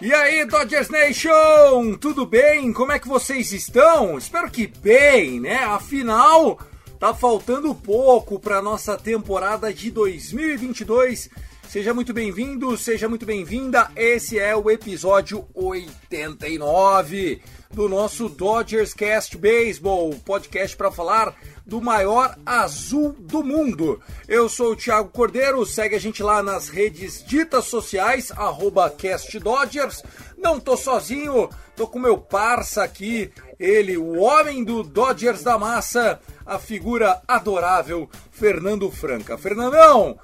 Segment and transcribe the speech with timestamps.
[0.00, 2.72] E aí, Dodgers Nation, tudo bem?
[2.72, 4.16] Como é que vocês estão?
[4.16, 5.58] Espero que bem, né?
[5.58, 6.58] Afinal,
[6.98, 11.28] tá faltando pouco para nossa temporada de 2022.
[11.68, 13.90] Seja muito bem-vindo, seja muito bem-vinda.
[13.94, 21.34] Esse é o episódio 89 do nosso Dodgers Cast Baseball, podcast para falar
[21.66, 24.00] do maior azul do mundo.
[24.26, 28.32] Eu sou o Thiago Cordeiro, segue a gente lá nas redes ditas sociais,
[28.96, 30.02] CastDodgers.
[30.38, 33.30] Não tô sozinho, tô com meu parça aqui,
[33.60, 39.36] ele, o homem do Dodgers da massa, a figura adorável, Fernando Franca.
[39.36, 40.18] Fernandão,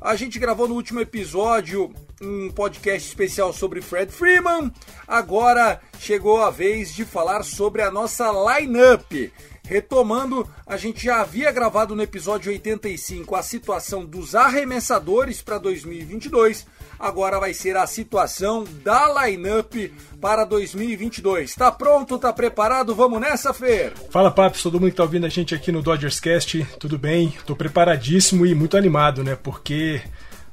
[0.00, 4.72] a gente gravou no último episódio um podcast especial sobre Fred Freeman.
[5.06, 9.30] Agora chegou a vez de falar sobre a nossa lineup.
[9.62, 16.66] Retomando, a gente já havia gravado no episódio 85 a situação dos arremessadores para 2022.
[17.00, 19.74] Agora vai ser a situação da lineup
[20.20, 21.54] para 2022.
[21.54, 22.18] Tá pronto?
[22.18, 22.94] Tá preparado?
[22.94, 23.94] Vamos nessa, Fer?
[24.10, 27.32] Fala, Papos, todo mundo que tá ouvindo a gente aqui no Dodgers Cast, tudo bem?
[27.46, 29.34] Tô preparadíssimo e muito animado, né?
[29.34, 30.02] Porque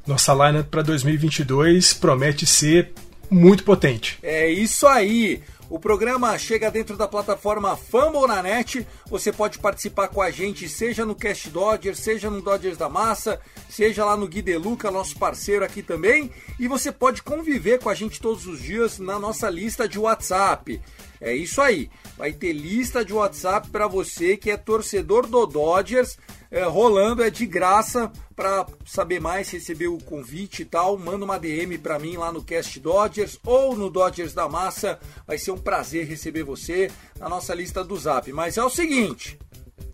[0.08, 2.94] nossa lineup para 2022 promete ser
[3.30, 4.18] muito potente.
[4.24, 5.44] É isso aí.
[5.70, 8.88] O programa chega dentro da plataforma Fumble na net.
[9.10, 13.40] Você pode participar com a gente, seja no Cast Dodgers, seja no Dodgers da Massa,
[13.70, 16.32] seja lá no Gui Deluca, nosso parceiro aqui também.
[16.58, 20.82] E você pode conviver com a gente todos os dias na nossa lista de WhatsApp.
[21.20, 21.90] É isso aí.
[22.18, 26.18] Vai ter lista de WhatsApp para você que é torcedor do Dodgers.
[26.50, 31.38] É, rolando é de graça para saber mais, receber o convite e tal, manda uma
[31.38, 35.00] DM para mim lá no Cast Dodgers ou no Dodgers da Massa.
[35.26, 38.32] Vai ser um prazer receber você na nossa lista do Zap.
[38.32, 39.38] Mas é o seguinte,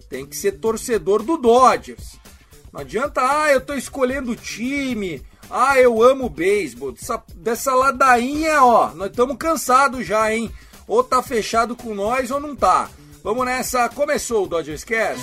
[0.09, 2.19] tem que ser torcedor do Dodgers.
[2.72, 5.22] Não adianta, ah, eu tô escolhendo o time.
[5.50, 6.91] Ah, eu amo o beisebol.
[6.91, 10.52] Dessa, dessa ladainha, ó, nós estamos cansados já, hein?
[10.88, 12.90] Ou tá fechado com nós ou não tá.
[13.24, 15.22] Vamos nessa, começou o Dodgers Cast.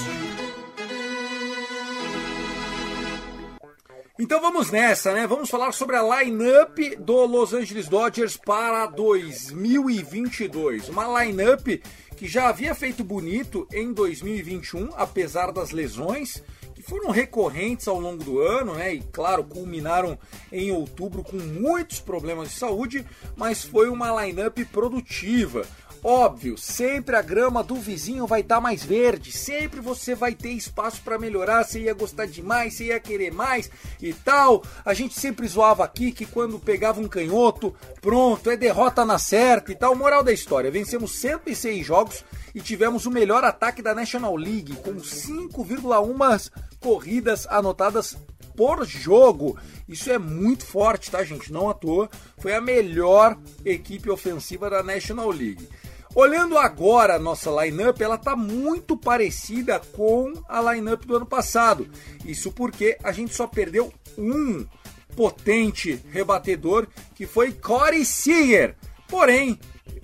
[4.21, 5.27] Então vamos nessa, né?
[5.27, 10.91] Vamos falar sobre a lineup do Los Angeles Dodgers para 2022.
[10.91, 11.83] Uma lineup
[12.19, 16.43] que já havia feito bonito em 2021, apesar das lesões
[16.75, 18.97] que foram recorrentes ao longo do ano, né?
[18.97, 20.19] E claro, culminaram
[20.53, 25.67] em outubro com muitos problemas de saúde, mas foi uma lineup produtiva.
[26.03, 31.03] Óbvio, sempre a grama do vizinho vai estar mais verde, sempre você vai ter espaço
[31.03, 34.63] para melhorar, você ia gostar demais, você ia querer mais e tal.
[34.83, 39.73] A gente sempre zoava aqui que quando pegava um canhoto, pronto, é derrota na certa
[39.73, 39.95] e tal.
[39.95, 42.25] Moral da história, vencemos 106 jogos
[42.55, 46.51] e tivemos o melhor ataque da National League, com 5,1
[46.81, 48.17] corridas anotadas
[48.57, 49.59] por jogo.
[49.87, 51.53] Isso é muito forte, tá, gente?
[51.53, 52.09] Não à toa.
[52.39, 55.69] Foi a melhor equipe ofensiva da National League.
[56.15, 61.89] Olhando agora a nossa lineup, ela tá muito parecida com a lineup do ano passado.
[62.25, 64.67] Isso porque a gente só perdeu um
[65.15, 68.75] potente rebatedor que foi Corey Seager.
[69.07, 69.59] Porém,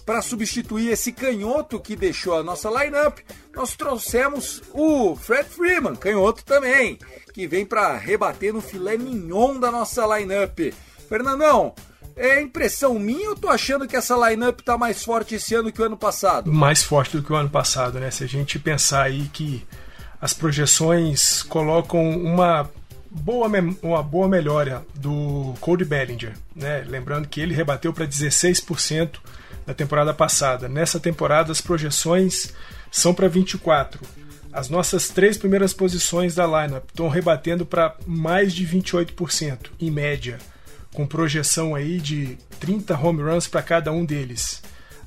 [0.05, 3.19] para substituir esse canhoto que deixou a nossa lineup,
[3.53, 6.99] nós trouxemos o Fred Freeman, canhoto também,
[7.33, 10.73] que vem para rebater no filé mignon da nossa lineup.
[11.09, 11.75] Fernandão,
[12.17, 15.83] é impressão minha ou tô achando que essa lineup tá mais forte esse ano que
[15.83, 16.51] o ano passado?
[16.51, 18.11] Mais forte do que o ano passado, né?
[18.11, 19.65] Se a gente pensar aí que
[20.21, 22.71] as projeções colocam uma
[23.11, 23.49] boa,
[23.83, 26.85] uma boa melhora do Cody Bellinger, né?
[26.89, 29.19] Lembrando que ele rebateu para 16%
[29.67, 30.69] da temporada passada.
[30.69, 32.55] Nessa temporada, as projeções
[32.91, 34.01] são para 24.
[34.53, 40.39] As nossas três primeiras posições da lineup estão rebatendo para mais de 28%, em média,
[40.97, 44.63] com projeção aí de 30 home runs para cada um deles.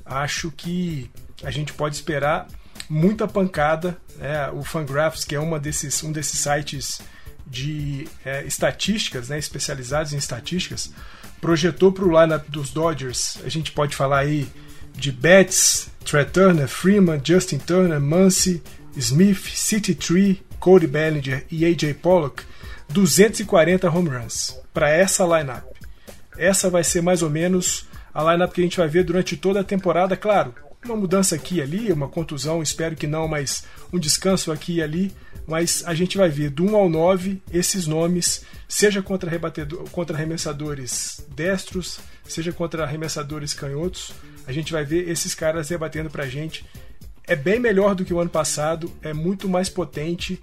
[0.06, 1.10] Acho que
[1.42, 2.46] a gente pode esperar
[2.88, 3.98] muita pancada.
[4.16, 4.48] Né?
[4.50, 7.00] O Fangraphs, que é uma desses, um desses sites
[7.44, 10.92] de é, estatísticas, né, especializados em estatísticas,
[11.40, 13.38] projetou para o lineup dos Dodgers.
[13.44, 14.46] A gente pode falar aí
[14.94, 18.62] de Betts, Trey Turner, Freeman, Justin Turner, Muncy,
[18.96, 22.44] Smith, City Tree, Cody Bellinger e AJ Pollock
[22.90, 25.69] 240 home runs para essa lineup.
[26.40, 27.84] Essa vai ser mais ou menos
[28.14, 30.54] a lineup que a gente vai ver durante toda a temporada, claro.
[30.82, 34.82] Uma mudança aqui e ali, uma contusão, espero que não, mas um descanso aqui e
[34.82, 35.12] ali.
[35.46, 39.30] Mas a gente vai ver do 1 ao 9 esses nomes, seja contra,
[39.92, 44.12] contra arremessadores destros, seja contra arremessadores canhotos.
[44.46, 46.64] A gente vai ver esses caras rebatendo pra gente.
[47.24, 50.42] É bem melhor do que o ano passado, é muito mais potente.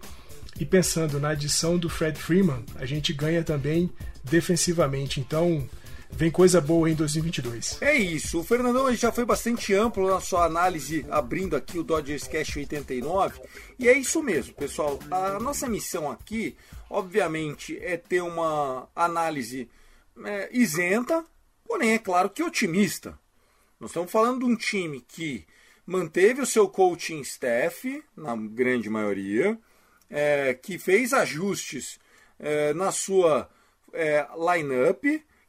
[0.60, 3.90] E pensando na adição do Fred Freeman, a gente ganha também
[4.24, 5.20] defensivamente.
[5.20, 5.68] Então,
[6.12, 7.82] vem coisa boa em 2022.
[7.82, 8.40] É isso.
[8.40, 13.40] O Fernandão já foi bastante amplo na sua análise, abrindo aqui o Dodgers Cash 89.
[13.78, 15.00] E é isso mesmo, pessoal.
[15.12, 16.56] A nossa missão aqui,
[16.90, 19.70] obviamente, é ter uma análise
[20.26, 21.26] é, isenta,
[21.66, 23.18] porém, é claro que otimista.
[23.80, 25.46] Nós estamos falando de um time que
[25.86, 29.58] manteve o seu coaching staff, na grande maioria,
[30.10, 32.00] é, que fez ajustes
[32.40, 33.50] é, na sua
[33.94, 35.04] é, lineup,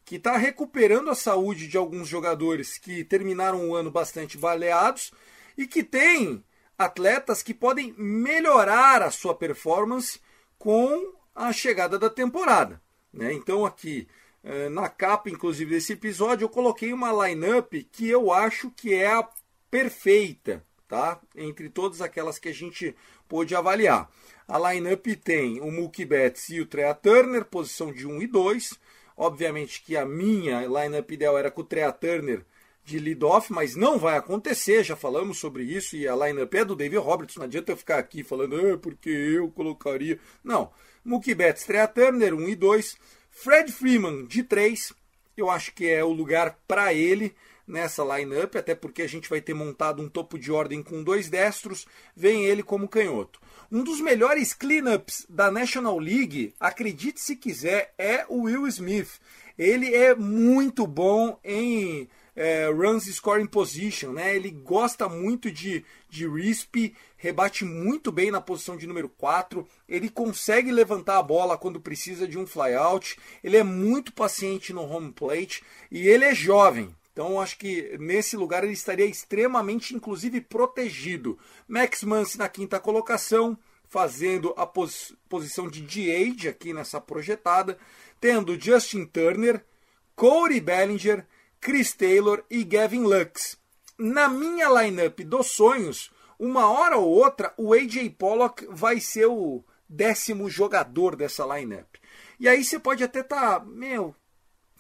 [0.08, 5.12] que está recuperando a saúde de alguns jogadores que terminaram o ano bastante baleados
[5.54, 6.42] e que tem
[6.78, 10.18] atletas que podem melhorar a sua performance
[10.58, 12.80] com a chegada da temporada.
[13.12, 13.34] Né?
[13.34, 14.08] Então aqui
[14.42, 19.12] é, na capa, inclusive, desse episódio, eu coloquei uma lineup que eu acho que é
[19.12, 19.28] a
[19.70, 21.20] perfeita, tá?
[21.36, 22.96] Entre todas aquelas que a gente
[23.28, 24.10] pôde avaliar.
[24.46, 28.87] A lineup tem o Mookie Betts e o Trea Turner, posição de 1 e 2.
[29.20, 32.44] Obviamente que a minha lineup ideal era com o Trea Turner
[32.84, 36.76] de lead-off, mas não vai acontecer, já falamos sobre isso, e a lineup é do
[36.76, 40.20] David Roberts, não adianta eu ficar aqui falando, ah, porque eu colocaria.
[40.42, 40.70] Não,
[41.04, 42.96] Mookie Betts, Trea Turner, 1 e 2.
[43.28, 44.92] Fred Freeman de 3,
[45.36, 47.34] eu acho que é o lugar para ele
[47.66, 51.28] nessa lineup, até porque a gente vai ter montado um topo de ordem com dois
[51.28, 51.86] destros,
[52.16, 53.40] vem ele como canhoto.
[53.70, 59.20] Um dos melhores cleanups da National League, acredite se quiser, é o Will Smith.
[59.58, 64.34] Ele é muito bom em é, runs scoring position, né?
[64.34, 70.08] Ele gosta muito de, de RISP, rebate muito bem na posição de número 4, ele
[70.08, 75.12] consegue levantar a bola quando precisa de um flyout, ele é muito paciente no home
[75.12, 76.94] plate e ele é jovem.
[77.18, 81.36] Então acho que nesse lugar ele estaria extremamente, inclusive, protegido.
[81.66, 87.76] Max Muncy na quinta colocação, fazendo a pos posição de DH aqui nessa projetada,
[88.20, 89.66] tendo Justin Turner,
[90.14, 91.26] Corey Bellinger,
[91.60, 93.58] Chris Taylor e Gavin Lux.
[93.98, 99.64] Na minha lineup dos sonhos, uma hora ou outra, o AJ Pollock vai ser o
[99.88, 101.96] décimo jogador dessa lineup.
[102.38, 104.14] E aí você pode até estar, tá, meu,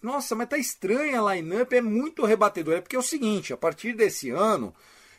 [0.02, 2.78] nossa, mas tá estranha a lineup, é muito rebatedora.
[2.78, 4.74] É porque é o seguinte, a partir desse ano,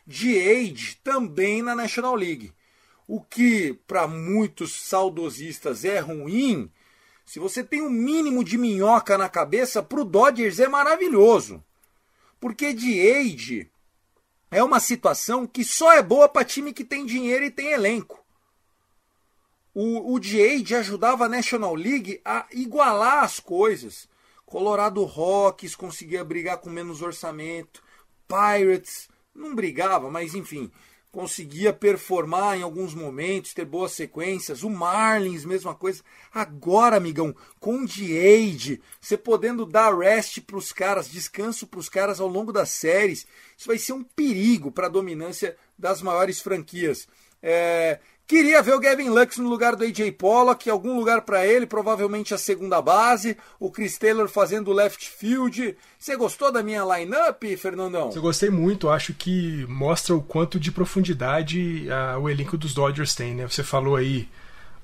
[0.05, 2.53] de age também na National League.
[3.07, 6.71] O que para muitos saudosistas é ruim,
[7.29, 11.63] se você tem um mínimo de minhoca na cabeça, para o Dodgers é maravilhoso.
[12.39, 13.69] Porque de age
[14.49, 18.25] é uma situação que só é boa para time que tem dinheiro e tem elenco.
[19.75, 24.08] O, o de ajudava a National League a igualar as coisas.
[24.49, 27.83] Colorado Rocks conseguia brigar com menos orçamento.
[28.27, 30.71] Pirates não brigava, mas enfim,
[31.11, 34.63] conseguia performar em alguns momentos, ter boas sequências.
[34.63, 36.01] O Marlins, mesma coisa.
[36.33, 42.19] Agora, amigão, com Diade, você podendo dar rest para os caras, descanso para os caras
[42.19, 47.07] ao longo das séries, isso vai ser um perigo para a dominância das maiores franquias.
[47.39, 51.65] É, Queria ver o Gavin Lux no lugar do AJ Pollock, algum lugar para ele,
[51.65, 55.75] provavelmente a segunda base, o Chris Taylor fazendo left field.
[55.97, 58.11] Você gostou da minha lineup, Fernandão?
[58.13, 63.15] Eu gostei muito, acho que mostra o quanto de profundidade uh, o elenco dos Dodgers
[63.15, 63.47] tem, né?
[63.47, 64.29] Você falou aí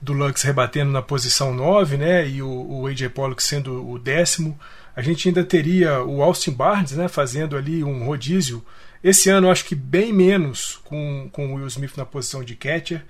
[0.01, 2.27] do Lux rebatendo na posição 9, né?
[2.27, 4.59] E o, o AJ Pollock sendo o décimo.
[4.95, 7.07] A gente ainda teria o Austin Barnes, né?
[7.07, 8.65] Fazendo ali um rodízio.
[9.03, 13.05] Esse ano, acho que bem menos com, com o Will Smith na posição de catcher.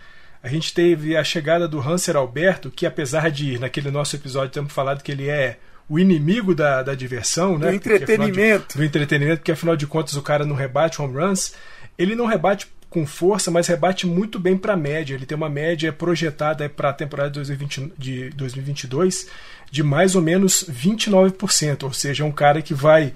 [0.45, 4.71] A gente teve a chegada do Hanser Alberto, que apesar de, naquele nosso episódio, termos
[4.71, 5.57] falado que ele é
[5.89, 7.69] o inimigo da, da diversão, né?
[7.69, 8.73] Do entretenimento.
[8.73, 11.55] De, do entretenimento, porque afinal de contas o cara não rebate home runs.
[11.97, 15.15] Ele não rebate com força, mas rebate muito bem para a média.
[15.15, 19.27] Ele tem uma média projetada para a temporada de, 2020, de 2022
[19.71, 23.15] de mais ou menos 29%, ou seja, é um cara que vai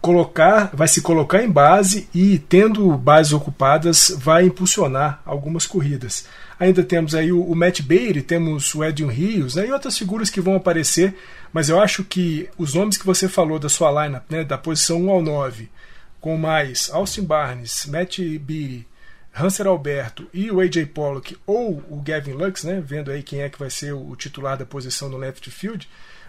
[0.00, 6.26] colocar, vai se colocar em base e tendo bases ocupadas vai impulsionar algumas corridas.
[6.58, 10.28] Ainda temos aí o, o Matt Beatty, temos o Edwin Rios né, e outras figuras
[10.28, 11.14] que vão aparecer,
[11.52, 15.00] mas eu acho que os nomes que você falou da sua lineup, né, da posição
[15.02, 15.70] 1 ao 9,
[16.20, 18.86] com mais Austin Barnes, Matt Beatty,
[19.32, 23.48] Hanser Alberto e o AJ Pollock ou o Gavin Lux, né, vendo aí quem é
[23.48, 25.88] que vai ser o titular da posição no left field,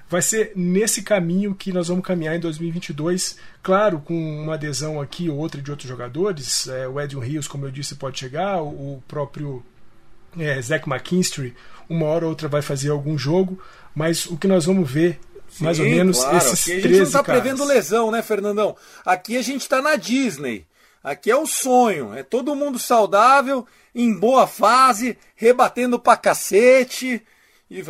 [0.10, 3.38] vai ser nesse caminho que nós vamos caminhar em 2022.
[3.62, 6.68] Claro, com uma adesão aqui ou outra de outros jogadores.
[6.68, 8.62] É, o Edwin Rios, como eu disse, pode chegar.
[8.62, 9.64] O próprio
[10.38, 11.56] é, Zach McKinstry,
[11.90, 13.60] uma hora ou outra vai fazer algum jogo.
[13.96, 15.20] Mas o que nós vamos ver
[15.50, 16.38] Sim, mais ou menos claro.
[16.38, 18.76] esses Aqui a gente não está prevendo lesão, né, Fernandão?
[19.06, 20.66] Aqui a gente está na Disney.
[21.04, 22.14] Aqui é o sonho.
[22.14, 27.22] É todo mundo saudável, em boa fase, rebatendo pra cacete.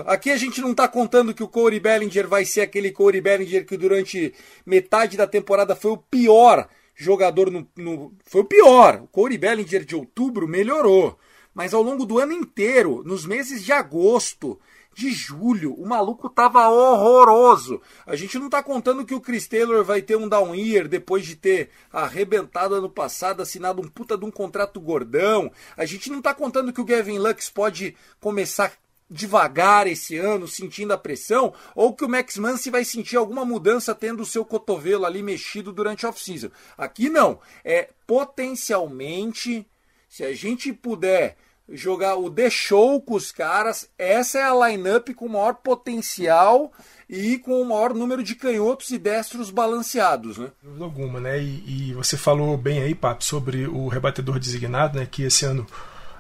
[0.06, 3.66] Aqui a gente não está contando que o Corey Bellinger vai ser aquele Corey Bellinger
[3.66, 4.34] que durante
[4.66, 6.68] metade da temporada foi o pior
[7.00, 9.02] jogador no, no, foi o pior.
[9.04, 11.18] O Corey Bellinger de outubro melhorou,
[11.54, 14.60] mas ao longo do ano inteiro, nos meses de agosto,
[14.94, 17.82] de julho, o maluco tava horroroso.
[18.06, 21.26] A gente não tá contando que o Chris Taylor vai ter um down year depois
[21.26, 25.52] de ter arrebentado ano passado, assinado um puta de um contrato gordão.
[25.78, 28.74] A gente não tá contando que o Gavin Lux pode começar
[29.10, 33.96] devagar esse ano, sentindo a pressão, ou que o Max Muncy vai sentir alguma mudança
[33.96, 36.52] tendo o seu cotovelo ali mexido durante a off-season.
[36.78, 39.66] Aqui não, é potencialmente,
[40.10, 41.38] se a gente puder
[41.72, 46.72] jogar o The Show com os caras, essa é a lineup com o maior potencial
[47.08, 50.50] e com o maior número de canhotos e destros balanceados, né?
[50.64, 51.40] Dúvida alguma, né?
[51.40, 55.08] E, e, você falou bem aí, Papo, sobre o rebatedor designado, né?
[55.10, 55.66] Que esse ano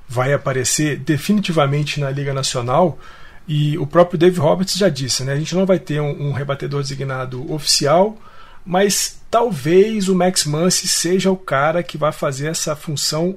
[0.08, 3.00] vai aparecer definitivamente na Liga Nacional.
[3.48, 5.34] E o próprio Dave Roberts já disse, né?
[5.34, 8.16] A gente não vai ter um, um rebatedor designado oficial,
[8.64, 13.36] mas talvez o Max Muncy seja o cara que vai fazer essa função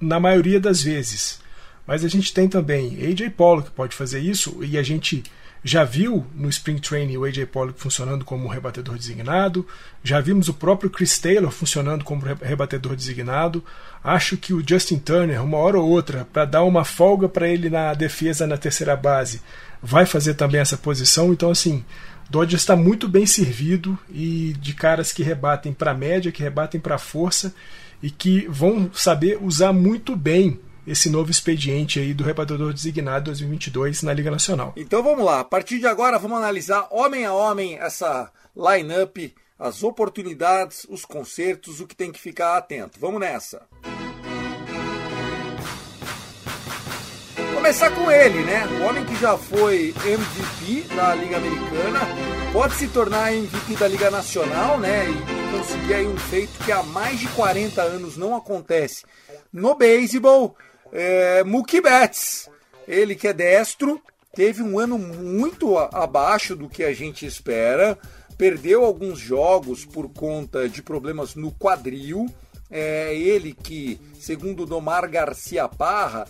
[0.00, 1.40] na maioria das vezes.
[1.86, 5.22] Mas a gente tem também AJ Pollock que pode fazer isso e a gente
[5.66, 9.66] já viu no Spring Training o AJ Pollock funcionando como rebatedor designado,
[10.02, 13.64] já vimos o próprio Chris Taylor funcionando como rebatedor designado.
[14.02, 17.70] Acho que o Justin Turner, uma hora ou outra, para dar uma folga para ele
[17.70, 19.40] na defesa na terceira base,
[19.82, 21.32] vai fazer também essa posição.
[21.32, 21.82] Então, assim,
[22.28, 26.98] Dodgers está muito bem servido e de caras que rebatem para média, que rebatem para
[26.98, 27.54] força
[28.02, 34.02] e que vão saber usar muito bem esse novo expediente aí do rebatedor designado 2022
[34.02, 34.72] na Liga Nacional.
[34.76, 39.82] Então vamos lá, a partir de agora vamos analisar homem a homem essa lineup, as
[39.82, 42.98] oportunidades, os concertos, o que tem que ficar atento.
[43.00, 43.62] Vamos nessa.
[47.64, 48.62] Começar com ele, né?
[48.78, 52.00] O homem que já foi MVP da Liga Americana,
[52.52, 55.06] pode se tornar MVP da Liga Nacional, né?
[55.08, 59.06] E conseguir aí um feito que há mais de 40 anos não acontece
[59.50, 60.54] no beisebol
[60.92, 62.50] é, Mookie Betts,
[62.86, 63.98] ele que é destro,
[64.34, 67.98] teve um ano muito abaixo do que a gente espera,
[68.36, 72.26] perdeu alguns jogos por conta de problemas no quadril.
[72.70, 76.26] É ele que, segundo Domar Garcia Parra,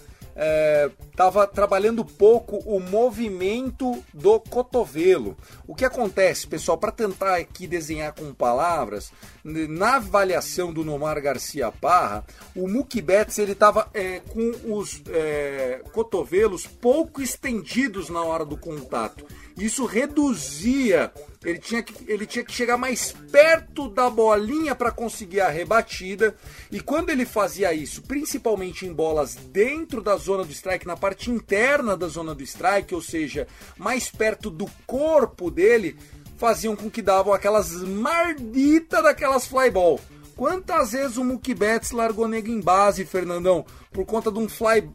[1.11, 5.37] estava é, trabalhando pouco o movimento do cotovelo.
[5.67, 9.13] O que acontece, pessoal, para tentar aqui desenhar com palavras,
[9.45, 12.25] na avaliação do Nomar Garcia Parra,
[12.57, 18.57] o Mookie Betts ele estava é, com os é, cotovelos pouco estendidos na hora do
[18.57, 19.27] contato.
[19.57, 21.13] Isso reduzia,
[21.45, 26.35] ele tinha que, ele tinha que chegar mais perto da bolinha para conseguir a rebatida.
[26.73, 31.31] E quando ele fazia isso, principalmente em bolas dentro da zona do strike, na parte
[31.31, 33.47] interna da zona do strike, ou seja,
[33.79, 35.97] mais perto do corpo dele,
[36.37, 40.01] faziam com que davam aquelas marditas daquelas flyball.
[40.37, 44.89] Quantas vezes o Mookie Betts largou nego em base, Fernandão, por conta de um fly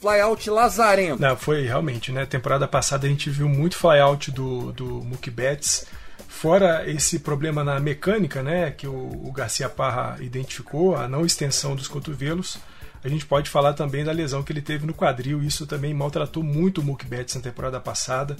[0.00, 1.20] flyout lazarento.
[1.20, 2.24] Não, foi realmente, né?
[2.24, 5.86] Temporada passada a gente viu muito flyout do, do Mookie Betts.
[6.26, 11.76] Fora esse problema na mecânica, né, que o, o Garcia Parra identificou, a não extensão
[11.76, 12.58] dos cotovelos,
[13.04, 15.42] a gente pode falar também da lesão que ele teve no quadril.
[15.42, 18.36] Isso também maltratou muito o Mookie Betts na temporada passada.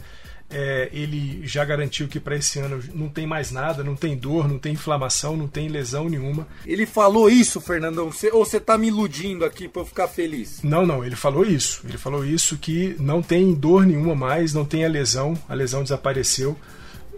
[0.50, 4.48] É, ele já garantiu que para esse ano não tem mais nada, não tem dor,
[4.48, 6.46] não tem inflamação, não tem lesão nenhuma.
[6.66, 8.10] Ele falou isso, Fernandão?
[8.10, 10.60] Cê, ou você está me iludindo aqui para eu ficar feliz?
[10.62, 11.82] Não, não, ele falou isso.
[11.88, 15.82] Ele falou isso que não tem dor nenhuma mais, não tem a lesão, a lesão
[15.82, 16.56] desapareceu.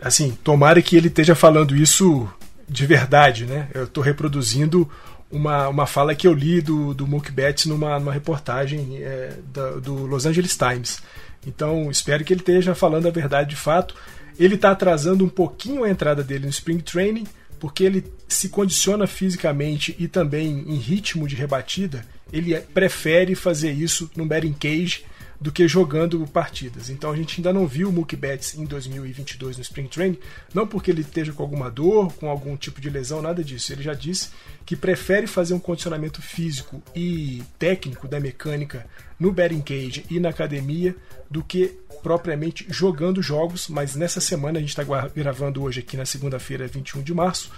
[0.02, 2.28] assim, tomara que ele esteja falando isso
[2.68, 3.68] de verdade, né?
[3.72, 4.90] Eu estou reproduzindo
[5.30, 9.70] uma, uma fala que eu li do, do Mookie Betts numa, numa reportagem é, da,
[9.72, 11.02] do Los Angeles Times.
[11.46, 13.94] Então, espero que ele esteja falando a verdade de fato.
[14.38, 17.26] Ele está atrasando um pouquinho a entrada dele no Spring Training,
[17.58, 22.04] porque ele se condiciona fisicamente e também em ritmo de rebatida.
[22.32, 25.04] Ele prefere fazer isso no batting cage
[25.42, 26.88] do que jogando partidas.
[26.88, 30.18] Então a gente ainda não viu o Mookie Betts em 2022 no Spring Training,
[30.54, 33.72] não porque ele esteja com alguma dor, com algum tipo de lesão, nada disso.
[33.72, 34.30] Ele já disse
[34.64, 38.86] que prefere fazer um condicionamento físico e técnico da mecânica
[39.18, 40.94] no batting cage e na academia
[41.28, 44.84] do que propriamente jogando jogos, mas nessa semana a gente está
[45.14, 47.50] gravando hoje aqui na segunda-feira, 21 de março,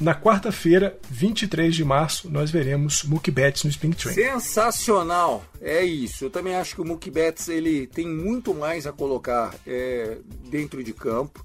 [0.00, 4.14] na quarta-feira, 23 de março, nós veremos Mookie Betts no Spring Training.
[4.14, 5.44] Sensacional!
[5.60, 6.24] É isso.
[6.24, 10.16] Eu também acho que o Mookie Betts ele tem muito mais a colocar é,
[10.48, 11.44] dentro de campo.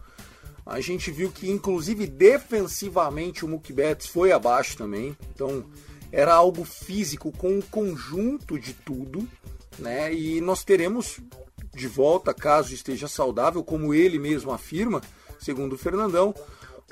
[0.66, 5.16] A gente viu que, inclusive, defensivamente o Mookie Betts foi abaixo também.
[5.34, 5.66] Então,
[6.12, 9.28] era algo físico com um conjunto de tudo.
[9.78, 10.14] Né?
[10.14, 11.20] E nós teremos
[11.76, 15.02] de volta, caso esteja saudável, como ele mesmo afirma,
[15.38, 16.34] segundo o Fernandão,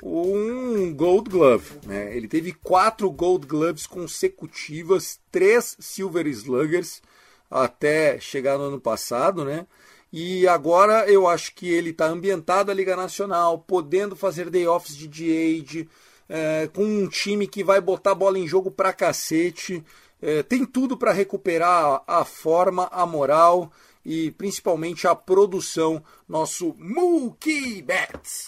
[0.02, 1.78] um Gold Glove.
[1.86, 2.16] Né?
[2.16, 7.02] Ele teve quatro Gold Gloves consecutivas, três Silver Sluggers
[7.50, 9.66] até chegar no ano passado, né?
[10.12, 14.96] E agora eu acho que ele está ambientado à Liga Nacional, podendo fazer day offs
[14.96, 15.88] de DH,
[16.28, 19.84] é, com um time que vai botar a bola em jogo pra cacete.
[20.22, 23.72] É, tem tudo para recuperar a forma, a moral
[24.04, 26.02] e principalmente a produção.
[26.28, 28.46] Nosso Mookie Betts.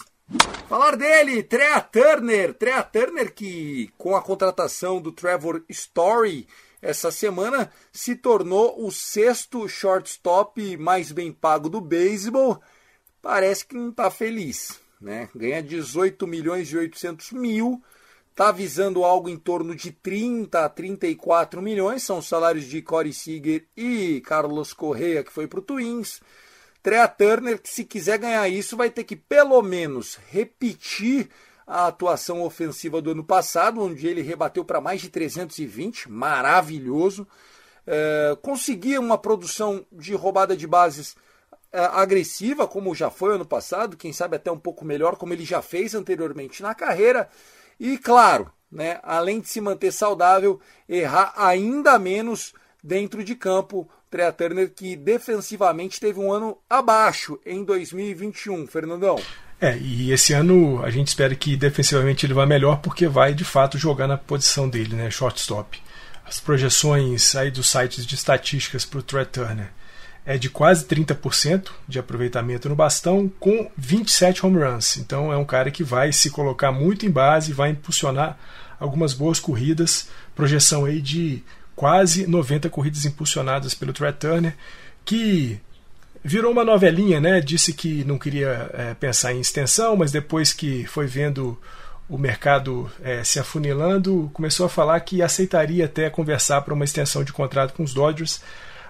[0.67, 2.53] Falar dele, Trea Turner.
[2.53, 6.47] Trea Turner que com a contratação do Trevor Story
[6.81, 12.61] essa semana se tornou o sexto shortstop mais bem pago do beisebol.
[13.21, 15.29] Parece que não está feliz, né?
[15.35, 17.81] Ganha 18 milhões e 800 mil,
[18.29, 23.11] está visando algo em torno de 30 a 34 milhões, são os salários de Corey
[23.11, 26.21] Seager e Carlos Correa que foi para o Twins.
[26.87, 31.27] Trea Turner, que se quiser ganhar isso, vai ter que pelo menos repetir
[31.67, 37.27] a atuação ofensiva do ano passado, onde ele rebateu para mais de 320, maravilhoso.
[37.85, 41.17] É, conseguir uma produção de roubada de bases
[41.73, 45.43] é, agressiva, como já foi ano passado, quem sabe até um pouco melhor, como ele
[45.43, 47.27] já fez anteriormente na carreira.
[47.77, 54.31] E claro, né, além de se manter saudável, errar ainda menos dentro de campo, Trea
[54.31, 58.67] Turner, que defensivamente teve um ano abaixo em 2021.
[58.67, 59.21] Fernandão.
[59.59, 63.43] É, e esse ano a gente espera que defensivamente ele vá melhor porque vai de
[63.43, 65.81] fato jogar na posição dele, né, shortstop.
[66.25, 69.69] As projeções aí dos sites de estatísticas para o Trey Turner
[70.25, 74.97] é de quase 30% de aproveitamento no bastão com 27 home runs.
[74.97, 78.37] Então é um cara que vai se colocar muito em base, vai impulsionar
[78.77, 80.09] algumas boas corridas.
[80.35, 81.41] Projeção aí de
[81.77, 84.55] quase 90 corridas impulsionadas pelo Trey Turner,
[85.05, 85.59] que
[86.23, 87.39] virou uma novelinha, né?
[87.39, 91.55] Disse que não queria é, pensar em extensão, mas depois que foi vendo
[92.09, 97.23] o mercado é, se afunilando, começou a falar que aceitaria até conversar para uma extensão
[97.23, 98.41] de contrato com os Dodgers.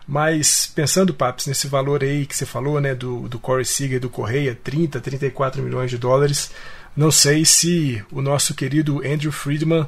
[0.08, 4.00] Mas pensando, Paps, nesse valor aí que você falou, né, do, do Corey Seager e
[4.00, 6.52] do Correia, 30, 34 milhões de dólares,
[6.95, 9.86] não sei se o nosso querido Andrew Friedman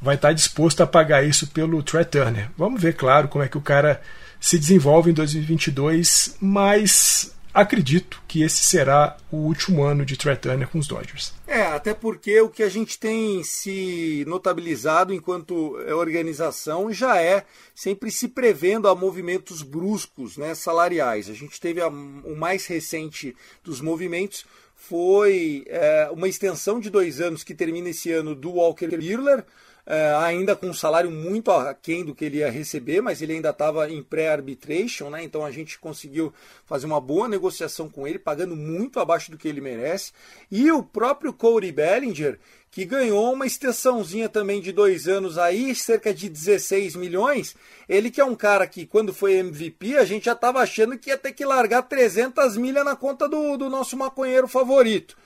[0.00, 2.50] vai estar disposto a pagar isso pelo Trey Turner.
[2.56, 4.00] Vamos ver, claro, como é que o cara
[4.40, 10.68] se desenvolve em 2022, mas acredito que esse será o último ano de Trey Turner
[10.68, 11.34] com os Dodgers.
[11.46, 18.10] É, até porque o que a gente tem se notabilizado enquanto organização já é sempre
[18.10, 21.28] se prevendo a movimentos bruscos, né, salariais.
[21.28, 27.20] A gente teve a, o mais recente dos movimentos foi é, uma extensão de dois
[27.20, 29.44] anos que termina esse ano do Walker Buehler,
[29.90, 33.50] é, ainda com um salário muito aquém do que ele ia receber, mas ele ainda
[33.50, 35.24] estava em pré-arbitration, né?
[35.24, 36.32] então a gente conseguiu
[36.64, 40.12] fazer uma boa negociação com ele, pagando muito abaixo do que ele merece.
[40.48, 42.38] E o próprio Cody Bellinger,
[42.70, 47.56] que ganhou uma extensãozinha também de dois anos aí, cerca de 16 milhões.
[47.88, 51.10] Ele que é um cara que, quando foi MVP, a gente já estava achando que
[51.10, 55.16] ia ter que largar 300 milhas na conta do, do nosso maconheiro favorito.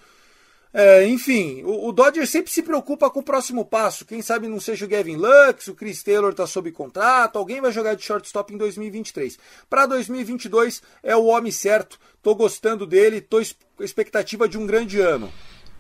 [0.77, 4.05] É, enfim, o, o Dodgers sempre se preocupa com o próximo passo.
[4.05, 7.71] Quem sabe não seja o Gavin Lux, o Chris Taylor está sob contrato, alguém vai
[7.71, 9.39] jogar de shortstop em 2023.
[9.71, 11.97] Para 2022 é o homem certo.
[12.21, 13.41] Tô gostando dele, tô
[13.77, 15.31] com expectativa de um grande ano.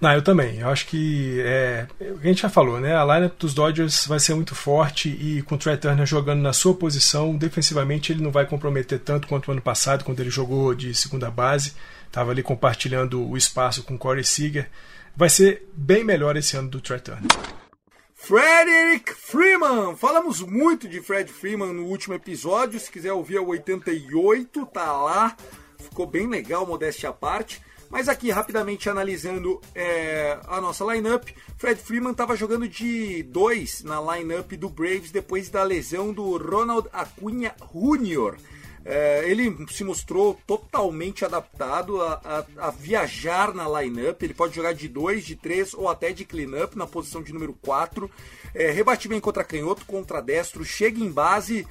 [0.00, 0.60] Não, eu também.
[0.60, 2.94] Eu acho que é, a gente já falou, né?
[2.94, 6.52] A lineup dos Dodgers vai ser muito forte e com o Trey Turner jogando na
[6.52, 10.72] sua posição, defensivamente ele não vai comprometer tanto quanto o ano passado, quando ele jogou
[10.72, 11.72] de segunda base
[12.14, 14.70] estava ali compartilhando o espaço com Corey Seager.
[15.16, 17.28] Vai ser bem melhor esse ano do Trey Turner.
[18.14, 19.96] Frederick Freeman!
[19.96, 22.78] Falamos muito de Fred Freeman no último episódio.
[22.78, 25.36] Se quiser ouvir o 88, tá lá.
[25.76, 27.60] Ficou bem legal, modéstia à parte.
[27.90, 34.00] Mas aqui, rapidamente analisando é, a nossa lineup, Fred Freeman estava jogando de dois na
[34.00, 38.36] lineup do Braves depois da lesão do Ronald Acunha Jr.
[38.84, 42.20] É, ele se mostrou totalmente adaptado a,
[42.58, 44.22] a, a, viajar na lineup.
[44.22, 47.54] Ele pode jogar de 2, de 3 ou até de cleanup na posição de número
[47.62, 48.10] 4.
[48.54, 51.66] É, rebate bem contra canhoto, contra destro, chega em base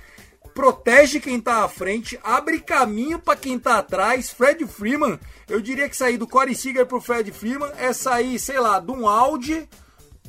[0.53, 4.31] protege quem tá à frente, abre caminho para quem tá atrás.
[4.31, 8.59] Fred Freeman, eu diria que sair do Corey Seager pro Fred Freeman é sair, sei
[8.59, 9.67] lá, de um Audi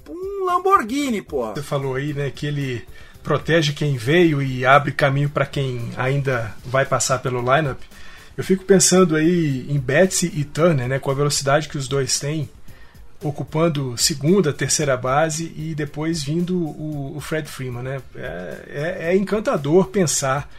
[0.03, 1.53] pra um Lamborghini, pô.
[1.53, 2.87] Você falou aí, né, que ele
[3.25, 7.81] protege quem veio e abre caminho para quem ainda vai passar pelo lineup.
[8.37, 12.21] Eu fico pensando aí em Betsy e Turner, né, com a velocidade que os dois
[12.21, 12.49] têm
[13.23, 17.83] ocupando segunda, terceira base e depois vindo o, o Fred Freeman.
[17.83, 18.03] Né?
[18.15, 20.51] É, é, é, encantador pensar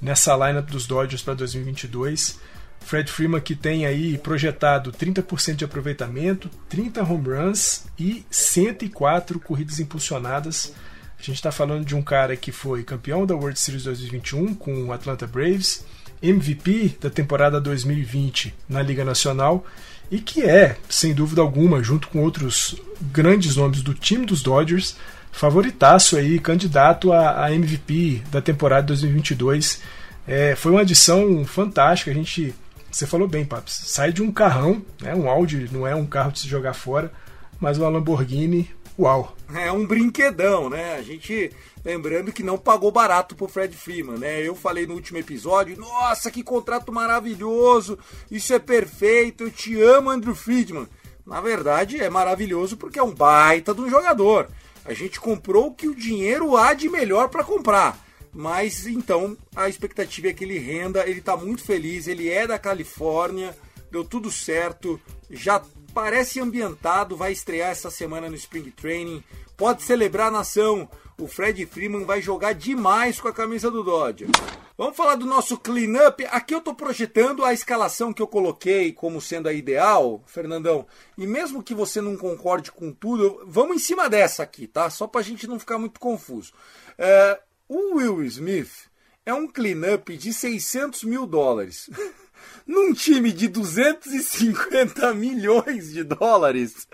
[0.00, 2.40] nessa lineup dos Dodgers para 2022.
[2.80, 9.78] Fred Freeman que tem aí projetado 30% de aproveitamento, 30 home runs e 104 corridas
[9.78, 10.72] impulsionadas.
[11.18, 14.84] A gente está falando de um cara que foi campeão da World Series 2021 com
[14.84, 15.84] o Atlanta Braves,
[16.22, 19.64] MVP da temporada 2020 na Liga Nacional
[20.10, 24.96] e que é, sem dúvida alguma, junto com outros grandes nomes do time dos Dodgers,
[25.32, 29.80] favoritaço aí, candidato a, a MVP da temporada 2022.
[30.26, 32.10] É, foi uma adição fantástica.
[32.10, 32.54] A gente,
[32.90, 36.32] você falou bem, Paps, sai de um carrão, né, um Audi não é um carro
[36.32, 37.10] de se jogar fora,
[37.58, 39.36] mas uma Lamborghini, uau.
[39.54, 40.94] É um brinquedão, né?
[40.94, 41.50] A gente
[41.84, 44.40] Lembrando que não pagou barato pro Fred Freeman, né?
[44.40, 47.98] Eu falei no último episódio, nossa, que contrato maravilhoso,
[48.30, 50.88] isso é perfeito, eu te amo, Andrew Friedman.
[51.26, 54.48] Na verdade, é maravilhoso porque é um baita de um jogador.
[54.82, 58.02] A gente comprou o que o dinheiro há de melhor para comprar.
[58.32, 62.58] Mas então a expectativa é que ele renda, ele tá muito feliz, ele é da
[62.58, 63.54] Califórnia,
[63.92, 64.98] deu tudo certo,
[65.30, 65.62] já
[65.94, 69.22] parece ambientado, vai estrear essa semana no Spring Training,
[69.56, 70.88] pode celebrar a nação
[71.20, 74.32] o Fred Freeman vai jogar demais com a camisa do Dodgers.
[74.76, 76.24] Vamos falar do nosso cleanup.
[76.26, 80.84] Aqui eu estou projetando a escalação que eu coloquei como sendo a ideal, Fernandão.
[81.16, 84.90] E mesmo que você não concorde com tudo, vamos em cima dessa aqui, tá?
[84.90, 86.52] Só para a gente não ficar muito confuso.
[86.98, 88.90] É, o Will Smith
[89.24, 91.88] é um cleanup de 600 mil dólares.
[92.66, 96.88] Num time de 250 milhões de dólares.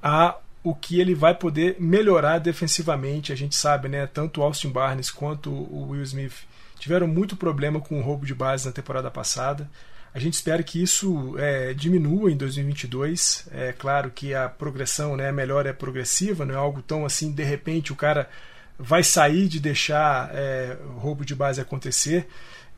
[0.01, 3.33] a o que ele vai poder melhorar defensivamente.
[3.33, 4.07] A gente sabe, né?
[4.07, 6.47] Tanto o Austin Barnes quanto o Will Smith
[6.79, 9.69] tiveram muito problema com o roubo de base na temporada passada.
[10.13, 13.47] A gente espera que isso é, diminua em 2022.
[13.51, 17.31] É claro que a progressão, né, a melhora é progressiva, não é algo tão assim,
[17.31, 18.29] de repente o cara
[18.77, 22.27] vai sair de deixar é, roubo de base acontecer.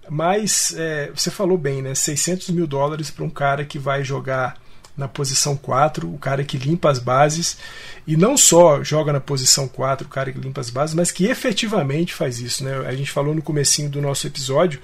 [0.10, 1.96] Mas é, você falou bem, né?
[1.96, 4.58] 600 mil dólares para um cara que vai jogar
[4.98, 7.58] na posição 4, o cara que limpa as bases,
[8.08, 11.26] e não só joga na posição 4, o cara que limpa as bases, mas que
[11.26, 12.64] efetivamente faz isso.
[12.64, 12.78] Né?
[12.88, 14.80] A gente falou no comecinho do nosso episódio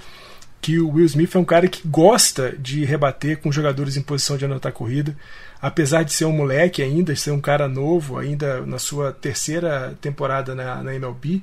[0.62, 4.38] que o Will Smith é um cara que gosta de rebater com jogadores em posição
[4.38, 5.18] de anotar corrida,
[5.60, 9.98] apesar de ser um moleque ainda, de ser um cara novo, ainda na sua terceira
[10.00, 11.42] temporada na, na MLB,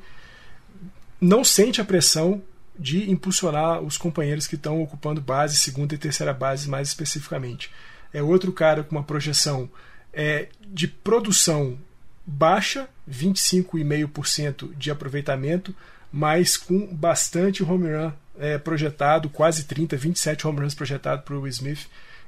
[1.21, 2.41] não sente a pressão
[2.79, 7.71] de impulsionar os companheiros que estão ocupando base, segunda e terceira base mais especificamente
[8.13, 9.69] é outro cara com uma projeção
[10.13, 11.79] é, de produção
[12.27, 15.75] baixa, 25,5% de aproveitamento,
[16.13, 21.41] mas com bastante home run é, projetado, quase 30, 27 home runs projetados para o
[21.41, 21.87] Will Smith.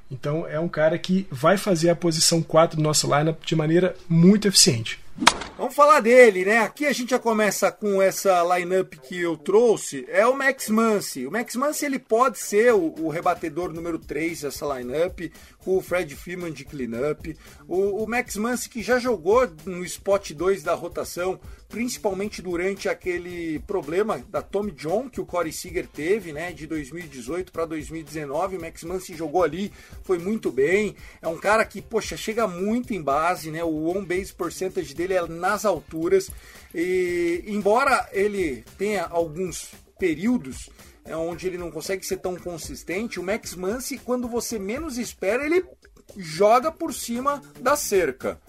[0.09, 3.95] Então é um cara que vai fazer a posição 4 do nosso lineup de maneira
[4.09, 4.99] muito eficiente.
[5.57, 6.59] Vamos falar dele, né?
[6.59, 10.05] Aqui a gente já começa com essa lineup que eu trouxe.
[10.09, 11.27] É o Max Muncy.
[11.27, 15.19] O Max Muncy ele pode ser o, o rebatedor número 3 dessa lineup,
[15.65, 17.37] o Fred Freeman de cleanup.
[17.67, 21.39] O, o Max Muncy que já jogou no spot 2 da rotação
[21.71, 27.51] principalmente durante aquele problema da Tommy John que o Corey Seager teve, né, de 2018
[27.51, 28.57] para 2019.
[28.57, 29.71] O Max Muncy jogou ali,
[30.03, 30.95] foi muito bem.
[31.21, 33.63] É um cara que, poxa, chega muito em base, né?
[33.63, 36.29] O on base percentage dele é nas alturas.
[36.75, 40.69] E embora ele tenha alguns períodos
[41.05, 45.45] é, onde ele não consegue ser tão consistente, o Max Muncy, quando você menos espera,
[45.45, 45.65] ele
[46.17, 48.39] joga por cima da cerca.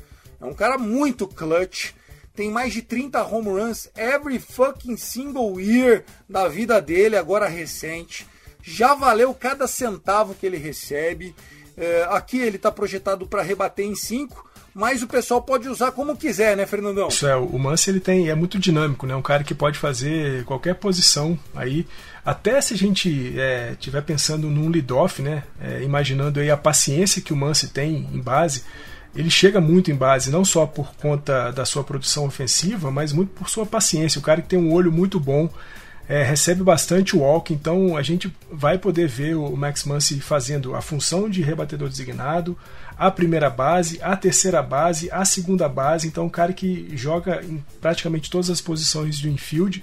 [0.41, 1.93] É um cara muito clutch,
[2.35, 8.27] tem mais de 30 home runs every fucking single year da vida dele, agora recente.
[8.63, 11.35] Já valeu cada centavo que ele recebe.
[11.77, 16.17] É, aqui ele está projetado para rebater em 5, mas o pessoal pode usar como
[16.17, 17.09] quiser, né, Fernandão?
[17.09, 19.15] Isso é, o Mance ele tem é muito dinâmico, né?
[19.15, 21.87] Um cara que pode fazer qualquer posição aí.
[22.25, 25.43] Até se a gente é, tiver pensando num lead-off, né?
[25.61, 28.65] É, imaginando aí a paciência que o Mance tem em base,
[29.15, 33.31] ele chega muito em base, não só por conta da sua produção ofensiva, mas muito
[33.31, 34.19] por sua paciência.
[34.19, 35.51] O cara que tem um olho muito bom,
[36.09, 40.81] é, recebe bastante walk, então a gente vai poder ver o Max Muncy fazendo a
[40.81, 42.57] função de rebatedor designado,
[42.99, 46.09] a primeira base, a terceira base, a segunda base.
[46.09, 49.83] Então, um cara que joga em praticamente todas as posições do infield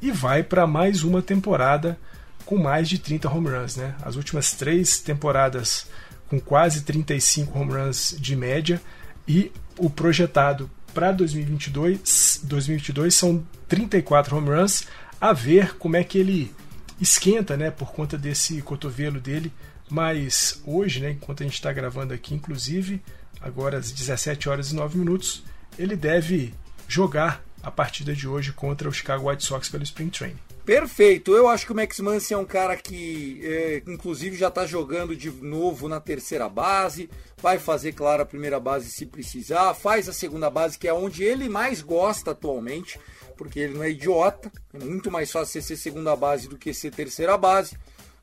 [0.00, 1.98] e vai para mais uma temporada
[2.44, 3.76] com mais de 30 home runs.
[3.76, 3.94] Né?
[4.02, 5.86] As últimas três temporadas
[6.28, 8.80] com quase 35 home runs de média
[9.26, 14.84] e o projetado para 2022, 2022 são 34 home runs.
[15.20, 16.52] A ver como é que ele
[17.00, 19.52] esquenta, né, por conta desse cotovelo dele.
[19.90, 23.02] Mas hoje, né, enquanto a gente está gravando aqui, inclusive,
[23.40, 25.42] agora às 17 horas e 9 minutos,
[25.78, 26.54] ele deve
[26.86, 30.38] jogar a partida de hoje contra o Chicago White Sox pelo Spring Training.
[30.64, 31.34] Perfeito.
[31.34, 35.16] Eu acho que o Max Muncy é um cara que, é, inclusive, já está jogando
[35.16, 37.10] de novo na terceira base.
[37.38, 39.74] Vai fazer, claro, a primeira base se precisar.
[39.74, 43.00] Faz a segunda base, que é onde ele mais gosta atualmente,
[43.36, 44.52] porque ele não é idiota.
[44.72, 47.76] É muito mais fácil ser segunda base do que ser terceira base.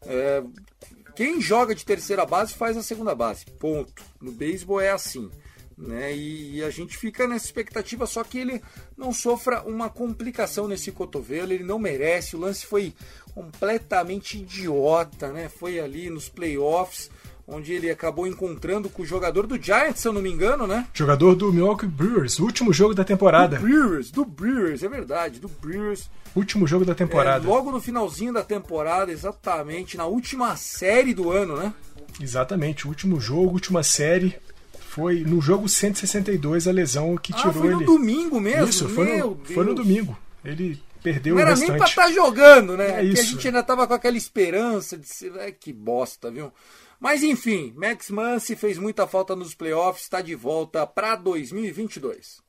[0.06, 0.42] É,
[1.18, 3.44] quem joga de terceira base faz a segunda base.
[3.60, 4.04] Ponto.
[4.22, 5.30] No beisebol é assim
[5.78, 6.16] né?
[6.16, 8.62] E, e, a gente fica nessa expectativa, só que ele
[8.98, 12.36] não sofra uma complicação nesse cotovelo, ele não merece.
[12.36, 12.94] O lance foi
[13.36, 15.48] completamente idiota, né?
[15.48, 17.12] Foi ali nos playoffs,
[17.48, 20.86] onde ele acabou encontrando com o jogador do Giants, se eu não me engano, né?
[20.94, 23.58] Jogador do Milwaukee Brewers, último jogo da temporada.
[23.58, 26.10] Do Brewers, do Brewers, é verdade, do Brewers.
[26.36, 27.46] Último jogo da temporada.
[27.46, 31.74] É, logo no finalzinho da temporada, exatamente, na última série do ano, né?
[32.20, 34.36] Exatamente, último jogo, última série
[34.98, 37.60] foi no jogo 162 a lesão que tirou ele.
[37.60, 38.68] Ah, foi no domingo mesmo?
[38.68, 40.18] Isso, foi no, foi no domingo.
[40.44, 41.70] Ele perdeu Não o era restante.
[41.70, 42.90] nem pra estar tá jogando, né?
[42.90, 43.24] É a isso.
[43.24, 45.36] gente ainda tava com aquela esperança de ser.
[45.38, 46.52] É, que bosta, viu?
[47.00, 52.42] Mas enfim, Max Muncy fez muita falta nos playoffs, está de volta para 2022.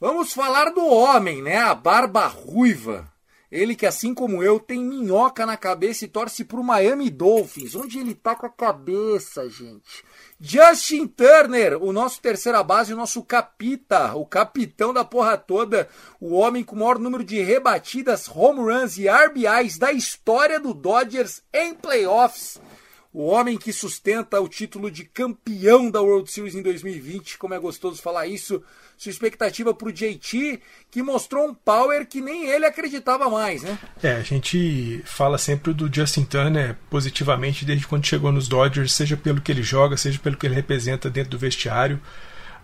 [0.00, 1.58] Vamos falar do homem, né?
[1.58, 3.10] A barba ruiva.
[3.50, 7.76] Ele que, assim como eu, tem minhoca na cabeça e torce pro Miami Dolphins.
[7.76, 10.04] Onde ele tá com a cabeça, gente?
[10.40, 15.88] Justin Turner, o nosso terceira base, o nosso capita, o capitão da porra toda,
[16.20, 20.74] o homem com o maior número de rebatidas, home runs e RBIs da história do
[20.74, 22.60] Dodgers em playoffs.
[23.18, 27.58] O homem que sustenta o título de campeão da World Series em 2020, como é
[27.58, 28.62] gostoso falar isso.
[28.94, 33.78] Sua expectativa para o JT, que mostrou um power que nem ele acreditava mais, né?
[34.02, 39.16] É, a gente fala sempre do Justin Turner positivamente desde quando chegou nos Dodgers, seja
[39.16, 41.98] pelo que ele joga, seja pelo que ele representa dentro do vestiário.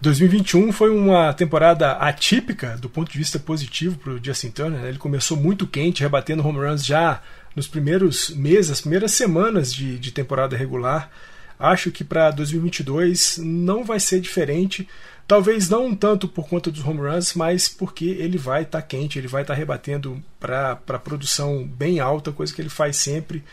[0.02, 4.80] 2021 foi uma temporada atípica do ponto de vista positivo para o Justin Turner.
[4.80, 4.88] né?
[4.88, 7.22] Ele começou muito quente, rebatendo home runs já
[7.54, 11.08] nos primeiros meses, as primeiras semanas de, de temporada regular.
[11.56, 14.88] Acho que para 2022 não vai ser diferente.
[15.28, 19.28] Talvez não tanto por conta dos home runs, mas porque ele vai estar quente, ele
[19.28, 23.44] vai estar rebatendo para produção bem alta, coisa que ele faz sempre.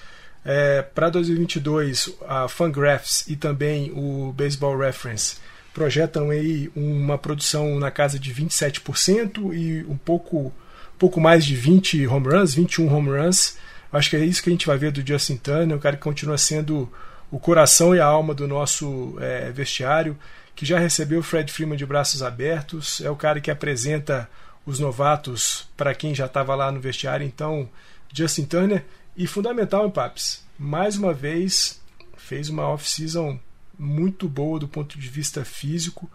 [0.44, 5.36] É, para 2022, a Fangraphs e também o Baseball Reference
[5.80, 10.52] projetam aí uma produção na casa de 27% e um pouco,
[10.98, 13.58] pouco mais de 20 home runs, 21 home runs.
[13.90, 16.02] Acho que é isso que a gente vai ver do Justin Turner, um cara que
[16.04, 16.92] continua sendo
[17.32, 20.20] o coração e a alma do nosso é, vestiário,
[20.54, 24.30] que já recebeu o Fred Freeman de braços abertos, é o cara que apresenta
[24.66, 27.26] os novatos para quem já estava lá no vestiário.
[27.26, 27.70] Então,
[28.14, 28.84] Justin Turner,
[29.16, 31.80] e fundamental em Paps, mais uma vez
[32.18, 33.40] fez uma off-season
[33.80, 36.12] muito boa do ponto de vista físico,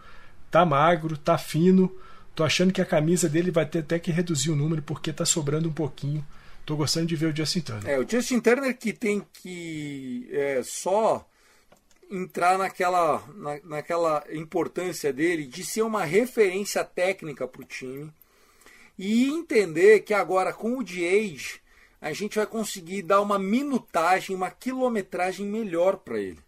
[0.51, 1.93] tá magro, tá fino.
[2.35, 5.25] Tô achando que a camisa dele vai ter até que reduzir o número porque tá
[5.25, 6.25] sobrando um pouquinho.
[6.65, 7.89] Tô gostando de ver o Justin Turner.
[7.89, 11.27] É, o Justin Turner que tem que é, só
[12.09, 18.11] entrar naquela, na, naquela importância dele de ser uma referência técnica para o time.
[18.97, 21.59] e entender que agora com o de-age
[21.99, 26.44] a gente vai conseguir dar uma minutagem, uma quilometragem melhor para ele.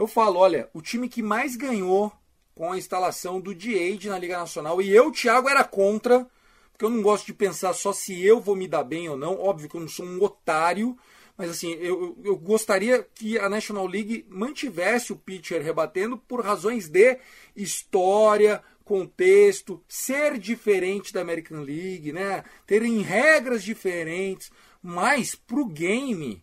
[0.00, 2.10] Eu falo, olha, o time que mais ganhou
[2.54, 6.26] com a instalação do de-age na Liga Nacional, e eu, Thiago, era contra,
[6.72, 9.38] porque eu não gosto de pensar só se eu vou me dar bem ou não,
[9.38, 10.96] óbvio que eu não sou um otário,
[11.36, 16.88] mas assim, eu, eu gostaria que a National League mantivesse o pitcher rebatendo por razões
[16.88, 17.18] de
[17.54, 22.42] história, contexto, ser diferente da American League, né?
[22.66, 24.50] Terem regras diferentes,
[24.82, 26.42] mas pro game,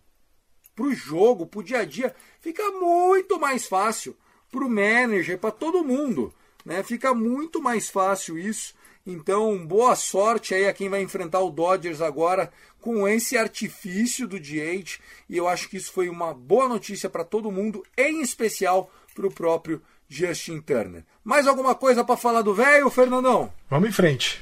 [0.75, 2.15] pro jogo, pro dia a dia,
[2.47, 4.15] fica muito mais fácil
[4.49, 6.33] pro manager, para todo mundo,
[6.63, 6.81] né?
[6.81, 8.73] Fica muito mais fácil isso.
[9.05, 14.39] Então, boa sorte aí a quem vai enfrentar o Dodgers agora com esse artifício do
[14.39, 14.97] DH.
[15.29, 19.27] E eu acho que isso foi uma boa notícia para todo mundo, em especial para
[19.27, 21.03] o próprio Justin Turner.
[21.25, 23.51] Mais alguma coisa para falar do velho, Fernandão?
[23.69, 24.41] Vamos em frente.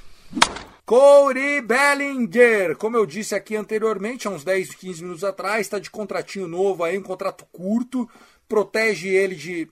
[0.85, 5.89] Corey Bellinger, como eu disse aqui anteriormente, há uns 10, 15 minutos atrás, está de
[5.89, 8.07] contratinho novo aí, um contrato curto,
[8.47, 9.67] protege ele de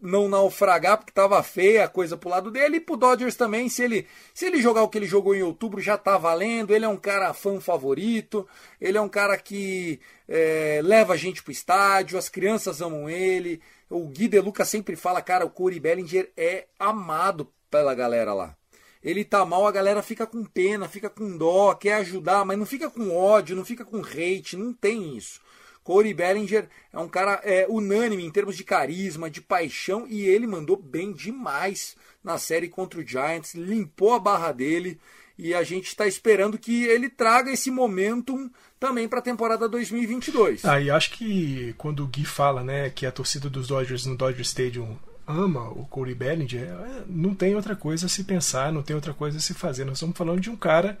[0.00, 3.84] não naufragar, porque estava feia a coisa pro lado dele, e pro Dodgers também, se
[3.84, 6.88] ele, se ele jogar o que ele jogou em outubro, já tá valendo, ele é
[6.88, 8.44] um cara fã favorito,
[8.80, 13.60] ele é um cara que é, leva a gente pro estádio, as crianças amam ele,
[13.88, 18.57] o Gui De Luca sempre fala, cara, o Corey Bellinger é amado pela galera lá.
[19.02, 22.66] Ele tá mal, a galera fica com pena, fica com dó, quer ajudar, mas não
[22.66, 25.40] fica com ódio, não fica com hate, não tem isso.
[25.88, 30.46] Corey Bellinger é um cara é, unânime em termos de carisma, de paixão, e ele
[30.46, 35.00] mandou bem demais na série contra o Giants, limpou a barra dele,
[35.38, 40.64] e a gente está esperando que ele traga esse momentum também para a temporada 2022.
[40.64, 44.16] Ah, e acho que quando o Gui fala né, que a torcida dos Dodgers no
[44.16, 48.82] Dodger Stadium ama o Corey Bellinger, é, não tem outra coisa a se pensar, não
[48.82, 49.84] tem outra coisa a se fazer.
[49.84, 50.98] Nós estamos falando de um cara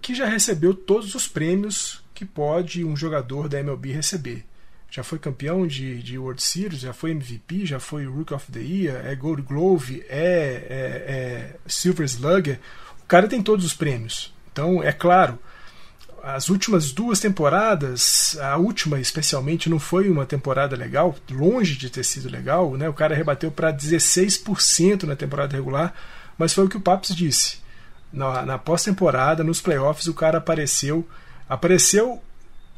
[0.00, 4.44] que já recebeu todos os prêmios que pode um jogador da MLB receber.
[4.90, 8.60] Já foi campeão de, de World Series, já foi MVP, já foi Rookie of the
[8.60, 12.58] Year, é Gold Glove, é, é, é Silver Slugger.
[13.02, 14.34] O cara tem todos os prêmios.
[14.52, 15.38] Então, é claro,
[16.22, 22.04] as últimas duas temporadas, a última especialmente, não foi uma temporada legal, longe de ter
[22.04, 22.76] sido legal.
[22.76, 22.88] Né?
[22.88, 25.94] O cara rebateu para 16% na temporada regular,
[26.38, 27.60] mas foi o que o Paps disse.
[28.12, 31.06] Na, na pós-temporada, nos playoffs, o cara apareceu
[31.52, 32.22] Apareceu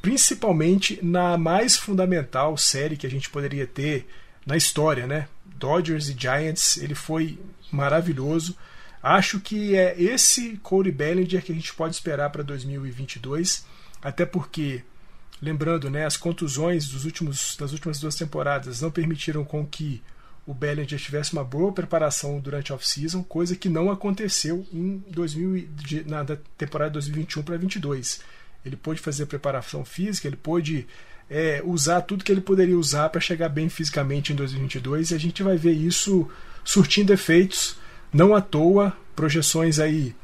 [0.03, 4.09] principalmente na mais fundamental série que a gente poderia ter
[4.45, 5.29] na história, né?
[5.45, 7.39] Dodgers e Giants, ele foi
[7.71, 8.57] maravilhoso.
[9.05, 13.67] Acho que é esse Corey Bellinger que a gente pode esperar para 2022,
[14.03, 14.83] até porque
[15.43, 20.03] lembrando, né, as contusões dos últimos, das últimas duas temporadas não permitiram com que
[20.47, 25.69] o Bellinger tivesse uma boa preparação durante a off-season, coisa que não aconteceu em 2000,
[26.07, 26.25] na
[26.57, 28.21] temporada 2021 para 2022
[28.65, 30.87] ele pôde fazer preparação física, ele pôde
[31.29, 35.19] é, usar tudo que ele poderia usar para chegar bem fisicamente em 2022 e a
[35.19, 36.29] gente vai ver isso
[36.65, 37.77] surtindo efeitos,
[38.15, 40.15] não à toa, projeções aí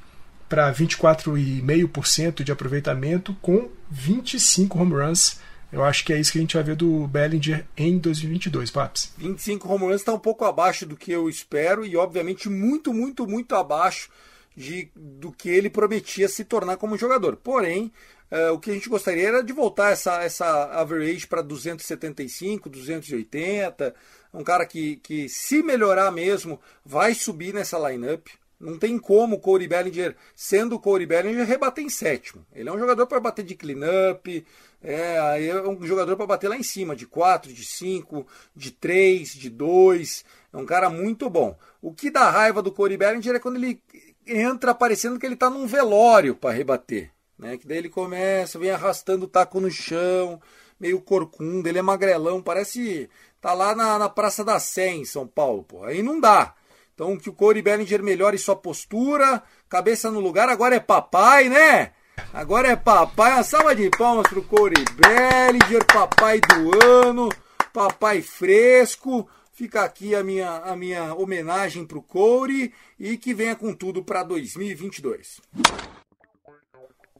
[0.48, 5.40] para 24,5% de aproveitamento com 25 home runs.
[5.72, 9.12] Eu acho que é isso que a gente vai ver do Bellinger em 2022, Paps.
[9.18, 13.26] 25 home runs está um pouco abaixo do que eu espero e, obviamente, muito, muito,
[13.26, 14.08] muito abaixo
[14.56, 17.36] de, do que ele prometia se tornar como jogador.
[17.36, 17.92] Porém,
[18.30, 20.46] Uh, o que a gente gostaria era de voltar essa, essa
[20.80, 23.92] average para 275, 280.
[24.32, 28.28] Um cara que, que, se melhorar mesmo, vai subir nessa lineup.
[28.58, 32.44] Não tem como o Corey Bellinger, sendo o Corey Bellinger, rebater em sétimo.
[32.54, 34.46] Ele é um jogador para bater de cleanup,
[34.82, 39.30] é, é um jogador para bater lá em cima, de 4, de 5, de 3,
[39.34, 40.24] de 2.
[40.52, 41.56] É um cara muito bom.
[41.80, 43.82] O que dá raiva do Corey Bellinger é quando ele
[44.26, 47.10] entra parecendo que ele está num velório para rebater.
[47.38, 47.56] Né?
[47.56, 50.40] Que daí ele começa, vem arrastando o taco no chão,
[50.78, 53.08] meio corcunda, ele é magrelão, parece
[53.40, 55.84] tá lá na, na Praça da Sé em São Paulo, pô.
[55.84, 56.54] Aí não dá.
[56.94, 61.92] Então que o Corey Bellinger melhore sua postura, cabeça no lugar, agora é papai, né?
[62.32, 67.28] Agora é papai, uma salva de palmas pro Corey Bellinger, papai do ano,
[67.72, 69.26] papai fresco.
[69.52, 74.22] Fica aqui a minha, a minha homenagem pro Corey e que venha com tudo para
[74.22, 75.40] 2022.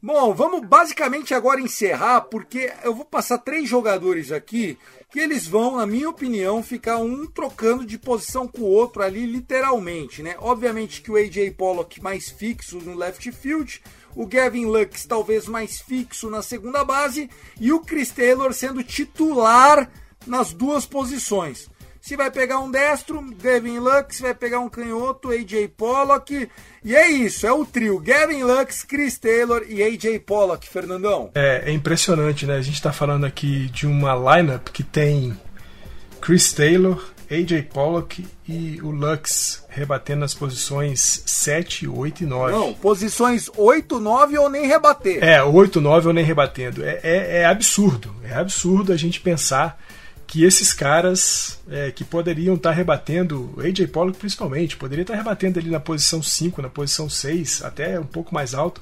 [0.03, 4.79] Bom, vamos basicamente agora encerrar, porque eu vou passar três jogadores aqui
[5.11, 9.27] que eles vão, na minha opinião, ficar um trocando de posição com o outro ali,
[9.27, 10.37] literalmente, né?
[10.39, 13.83] Obviamente que o AJ Pollock mais fixo no left field,
[14.17, 17.29] o Gavin Lux talvez mais fixo na segunda base
[17.61, 19.91] e o Chris Taylor sendo titular
[20.27, 21.69] nas duas posições.
[22.01, 26.49] Se vai pegar um destro, Gavin Lux, se vai pegar um canhoto, AJ Pollock.
[26.83, 31.31] E é isso, é o trio Gavin Lux, Chris Taylor e AJ Pollock, Fernandão.
[31.35, 32.57] É, é impressionante, né?
[32.57, 35.39] A gente está falando aqui de uma lineup que tem
[36.23, 42.53] Chris Taylor, AJ Pollock e o Lux rebatendo nas posições 7, 8 e 9.
[42.53, 45.23] Não, posições 8, 9 ou nem rebater.
[45.23, 46.83] É, 8, 9 ou nem rebatendo.
[46.83, 48.15] É, é, é absurdo.
[48.25, 49.79] É absurdo a gente pensar
[50.31, 55.19] que esses caras é, que poderiam estar tá rebatendo, AJ Pollock principalmente, poderia estar tá
[55.19, 58.81] rebatendo ali na posição 5, na posição 6, até um pouco mais alto,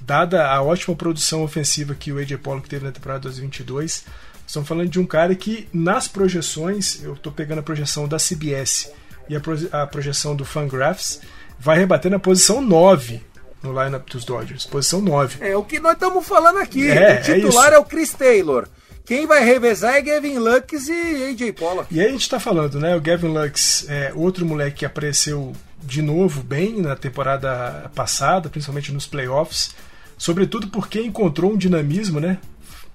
[0.00, 4.04] dada a ótima produção ofensiva que o AJ Pollock teve na temporada 2022
[4.46, 8.92] Estamos falando de um cara que, nas projeções, eu estou pegando a projeção da CBS
[9.28, 11.20] e a, proje a projeção do Fangraphs,
[11.58, 13.20] vai rebater na posição 9
[13.60, 14.64] no lineup dos Dodgers.
[14.64, 15.44] Posição 9.
[15.44, 16.88] É o que nós estamos falando aqui.
[16.88, 18.68] É, o titular é, é, o Chris Taylor.
[19.06, 21.94] Quem vai revezar é Gavin Lux e AJ Pollock.
[21.94, 22.94] E aí a gente está falando, né?
[22.96, 25.52] O Gavin Lux é outro moleque que apareceu
[25.82, 29.74] de novo bem na temporada passada, principalmente nos playoffs.
[30.18, 32.38] Sobretudo porque encontrou um dinamismo, né?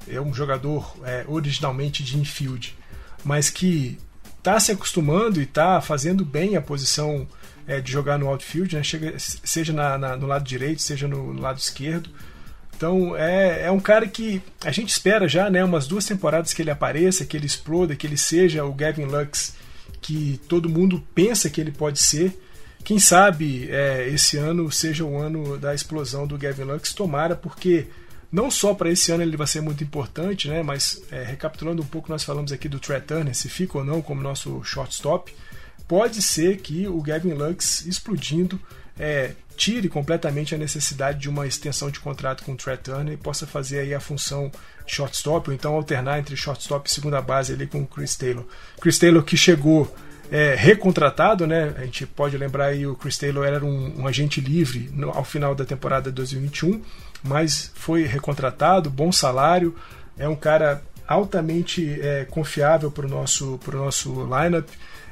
[0.07, 2.75] é um jogador é, originalmente de infield,
[3.23, 3.97] mas que
[4.37, 7.27] está se acostumando e está fazendo bem a posição
[7.67, 8.83] é, de jogar no outfield, né?
[8.83, 12.09] Chega, seja na, na, no lado direito, seja no, no, lado esquerdo.
[12.81, 16.63] Então é, é um cara que a gente espera já né, umas duas temporadas que
[16.63, 19.53] ele apareça, que ele exploda, que ele seja o Gavin Lux
[20.01, 22.35] que todo mundo pensa que ele pode ser.
[22.83, 27.85] Quem sabe é, esse ano seja o ano da explosão do Gavin Lux, tomara, porque
[28.31, 30.63] não só para esse ano ele vai ser muito importante, né?
[30.63, 34.01] Mas é, recapitulando um pouco, nós falamos aqui do Trey Turner, se fica ou não
[34.01, 35.31] como nosso shortstop.
[35.87, 38.59] Pode ser que o Gavin Lux explodindo
[38.99, 43.17] é, tire completamente a necessidade de uma extensão de contrato com o Trey Turner e
[43.17, 44.51] possa fazer aí a função
[44.85, 48.45] shortstop, ou então alternar entre shortstop e segunda base ali com o Chris Taylor.
[48.79, 49.93] Chris Taylor que chegou
[50.31, 51.73] é, recontratado, né?
[51.77, 55.23] A gente pode lembrar aí o Chris Taylor era um, um agente livre no, ao
[55.23, 56.81] final da temporada 2021
[57.23, 59.75] mas foi recontratado, bom salário,
[60.17, 64.67] é um cara altamente é, confiável para o nosso, nosso lineup,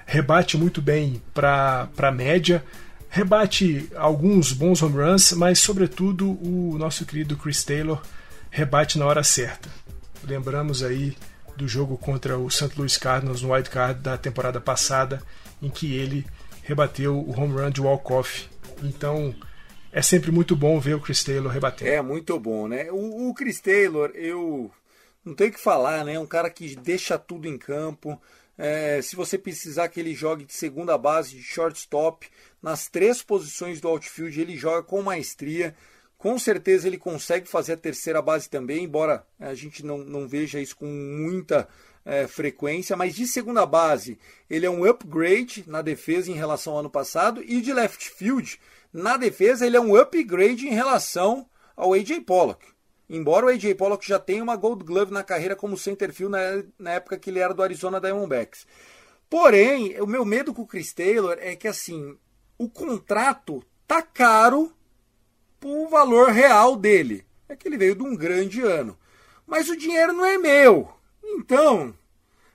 [0.05, 2.63] rebate muito bem para a média,
[3.10, 8.01] rebate alguns bons home runs, mas sobretudo o nosso querido Chris Taylor
[8.49, 9.70] rebate na hora certa.
[10.24, 11.18] Lembramos aí
[11.57, 12.72] do jogo contra o St.
[12.78, 15.22] Louis Cardinals no wild card da temporada passada,
[15.62, 16.26] em que ele
[16.64, 18.47] rebateu o home run de walk-off.
[18.84, 19.36] Então,
[19.91, 21.88] é sempre muito bom ver o Chris Taylor rebater.
[21.88, 22.91] É muito bom, né?
[22.91, 24.72] O, o Chris Taylor, eu
[25.26, 26.14] não tenho que falar, né?
[26.14, 28.22] É um cara que deixa tudo em campo.
[28.57, 32.28] É, se você precisar que ele jogue de segunda base, de shortstop,
[32.62, 35.76] nas três posições do outfield, ele joga com maestria.
[36.18, 40.60] Com certeza ele consegue fazer a terceira base também, embora a gente não, não veja
[40.60, 41.68] isso com muita
[42.05, 42.97] é, frequência.
[42.97, 47.41] Mas de segunda base, ele é um upgrade na defesa em relação ao ano passado.
[47.43, 48.60] E de left field,
[48.91, 52.66] na defesa, ele é um upgrade em relação ao AJ Pollock.
[53.10, 56.91] Embora o AJ Pollock já tenha uma Gold Glove na carreira como centerfield na, na
[56.91, 58.68] época que ele era do Arizona Diamondbacks.
[59.30, 62.18] Porém, o meu medo com o Chris Taylor é que assim,
[62.60, 64.72] o contrato tá caro
[65.60, 67.26] pro valor real dele.
[67.47, 68.97] É que ele veio de um grande ano.
[69.47, 70.91] Mas o dinheiro não é meu.
[71.24, 71.95] Então,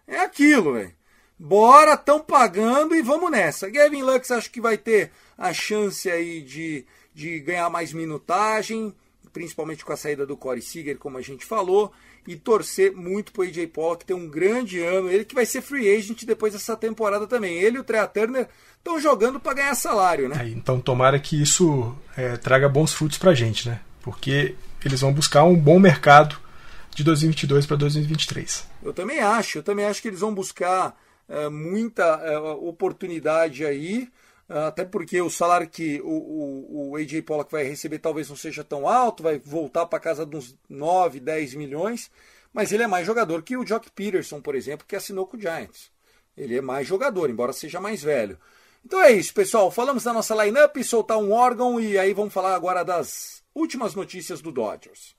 [0.07, 0.95] é aquilo, velho.
[1.37, 3.69] Bora, estão pagando e vamos nessa.
[3.69, 8.95] Gavin Lux acho que vai ter a chance aí de, de ganhar mais minutagem,
[9.33, 11.93] principalmente com a saída do Corey Seager, como a gente falou,
[12.27, 15.11] e torcer muito pro AJ Pollock ter um grande ano.
[15.11, 17.55] Ele que vai ser free agent depois dessa temporada também.
[17.55, 18.49] Ele e o Trea Turner
[18.79, 20.45] estão jogando para ganhar salário, né?
[20.45, 23.81] É, então tomara que isso é, traga bons frutos pra gente, né?
[24.03, 24.55] Porque
[24.85, 26.37] eles vão buscar um bom mercado
[26.95, 28.69] de 2022 para 2023.
[28.83, 30.97] Eu também acho, eu também acho que eles vão buscar
[31.29, 34.09] é, muita é, oportunidade aí.
[34.49, 38.63] Até porque o salário que o, o, o AJ Pollock vai receber talvez não seja
[38.63, 42.11] tão alto, vai voltar para casa de uns 9, 10 milhões,
[42.53, 45.41] mas ele é mais jogador que o Jock Peterson, por exemplo, que assinou com o
[45.41, 45.91] Giants.
[46.37, 48.39] Ele é mais jogador, embora seja mais velho.
[48.85, 49.71] Então é isso, pessoal.
[49.71, 54.43] Falamos da nossa lineup, soltar um órgão e aí vamos falar agora das últimas notícias
[54.43, 55.15] do Dodgers.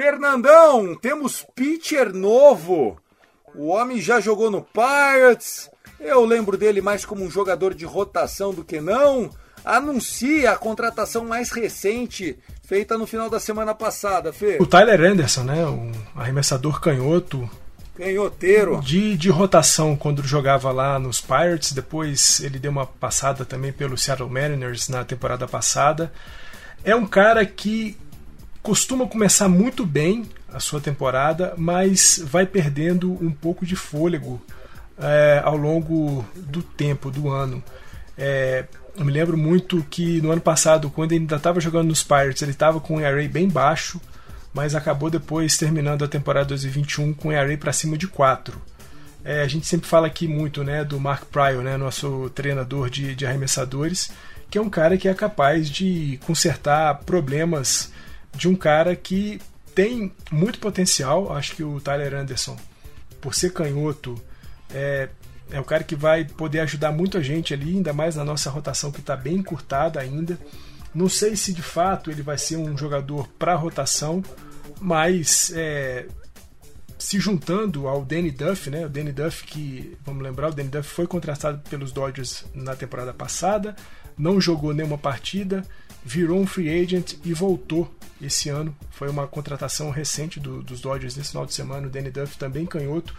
[0.00, 2.96] Fernandão, temos pitcher novo.
[3.54, 5.68] O homem já jogou no Pirates.
[6.00, 9.28] Eu lembro dele mais como um jogador de rotação do que não.
[9.62, 14.56] Anuncia a contratação mais recente feita no final da semana passada, Fê.
[14.58, 15.66] O Tyler Anderson, né?
[15.66, 17.46] Um arremessador canhoto.
[17.94, 18.80] Canhoteiro.
[18.80, 21.72] De, de rotação quando jogava lá nos Pirates.
[21.72, 26.10] Depois ele deu uma passada também pelo Seattle Mariners na temporada passada.
[26.82, 27.98] É um cara que
[28.62, 34.40] costuma começar muito bem a sua temporada, mas vai perdendo um pouco de fôlego
[34.98, 37.62] é, ao longo do tempo, do ano.
[38.16, 38.64] É,
[38.96, 42.42] eu me lembro muito que no ano passado, quando ele ainda estava jogando nos Pirates,
[42.42, 44.00] ele estava com um ERA bem baixo,
[44.52, 48.60] mas acabou depois terminando a temporada 2021 com um ERA para cima de 4.
[49.24, 53.14] É, a gente sempre fala aqui muito né, do Mark Pryor, né, nosso treinador de,
[53.14, 54.10] de arremessadores,
[54.50, 57.92] que é um cara que é capaz de consertar problemas
[58.34, 59.40] de um cara que
[59.74, 61.32] tem muito potencial.
[61.32, 62.56] Acho que o Tyler Anderson,
[63.20, 64.20] por ser canhoto,
[64.72, 65.08] é,
[65.50, 68.90] é cara que vai poder ajudar muito a gente ali, ainda mais na nossa rotação
[68.90, 70.38] que está bem encurtada ainda.
[70.94, 74.22] Não sei se de fato ele vai ser um jogador para rotação,
[74.80, 76.06] mas é,
[76.98, 78.86] se juntando ao Danny Duff, né?
[78.86, 83.14] O Danny Duff que, vamos lembrar, o Danny Duff foi contratado pelos Dodgers na temporada
[83.14, 83.74] passada,
[84.18, 85.64] não jogou nenhuma partida,
[86.04, 88.74] virou um free agent e voltou esse ano.
[88.90, 91.86] Foi uma contratação recente do, dos Dodgers nesse final de semana.
[91.86, 93.14] O Danny Duff também canhoto,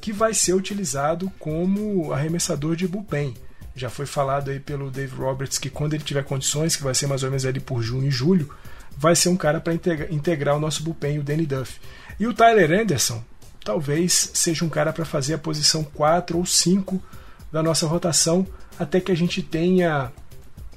[0.00, 3.34] que vai ser utilizado como arremessador de bullpen.
[3.74, 7.06] Já foi falado aí pelo Dave Roberts que quando ele tiver condições, que vai ser
[7.06, 8.50] mais ou menos ali por junho e julho,
[8.96, 11.80] vai ser um cara para integrar, integrar, o nosso bullpen, o Danny Duff.
[12.20, 13.24] E o Tyler Anderson
[13.64, 17.02] talvez seja um cara para fazer a posição 4 ou 5
[17.50, 18.46] da nossa rotação,
[18.78, 20.10] até que a gente tenha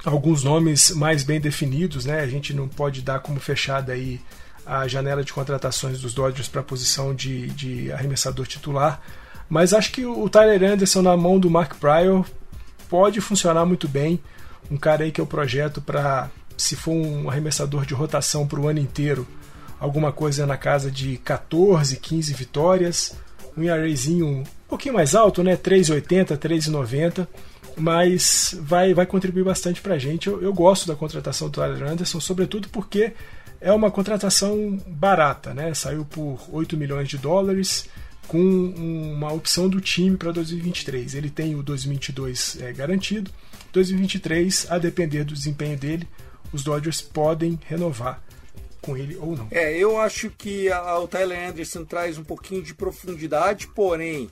[0.05, 2.21] alguns nomes mais bem definidos, né?
[2.21, 4.21] A gente não pode dar como fechada aí
[4.65, 9.01] a janela de contratações dos Dodgers para a posição de, de arremessador titular.
[9.49, 12.25] Mas acho que o Tyler Anderson na mão do Mark Pryor
[12.89, 14.19] pode funcionar muito bem.
[14.69, 18.67] Um cara aí que eu projeto para, se for um arremessador de rotação para o
[18.67, 19.27] ano inteiro,
[19.79, 23.15] alguma coisa na casa de 14, 15 vitórias.
[23.55, 25.55] Um ERAzinho um pouquinho mais alto, né?
[25.55, 27.27] 3,80, 3,90
[27.77, 30.27] mas vai, vai contribuir bastante para a gente.
[30.27, 33.13] Eu, eu, gosto da contratação do Tyler Anderson, sobretudo porque
[33.59, 35.73] é uma contratação barata, né?
[35.73, 37.89] Saiu por 8 milhões de dólares
[38.27, 41.15] com uma opção do time para 2023.
[41.15, 43.31] Ele tem o 2022 é, garantido,
[43.73, 46.07] 2023, a depender do desempenho dele,
[46.51, 48.23] os Dodgers podem renovar
[48.81, 49.47] com ele ou não.
[49.51, 54.29] É, eu acho que a, o Tyler Anderson traz um pouquinho de profundidade, porém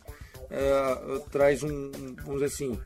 [0.56, 1.92] é, traz um,
[2.24, 2.80] vamos dizer assim,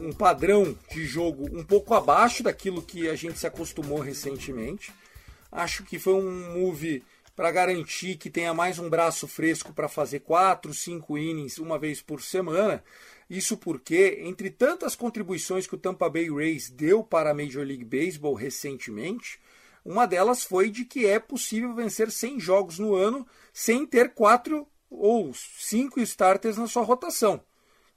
[0.00, 4.90] um padrão de jogo um pouco abaixo daquilo que a gente se acostumou recentemente.
[5.50, 7.04] Acho que foi um move
[7.36, 12.00] para garantir que tenha mais um braço fresco para fazer 4, 5 innings uma vez
[12.00, 12.82] por semana.
[13.28, 17.84] Isso porque, entre tantas contribuições que o Tampa Bay Rays deu para a Major League
[17.84, 19.38] Baseball recentemente,
[19.84, 24.66] uma delas foi de que é possível vencer 100 jogos no ano sem ter quatro
[24.98, 27.40] ou cinco starters na sua rotação.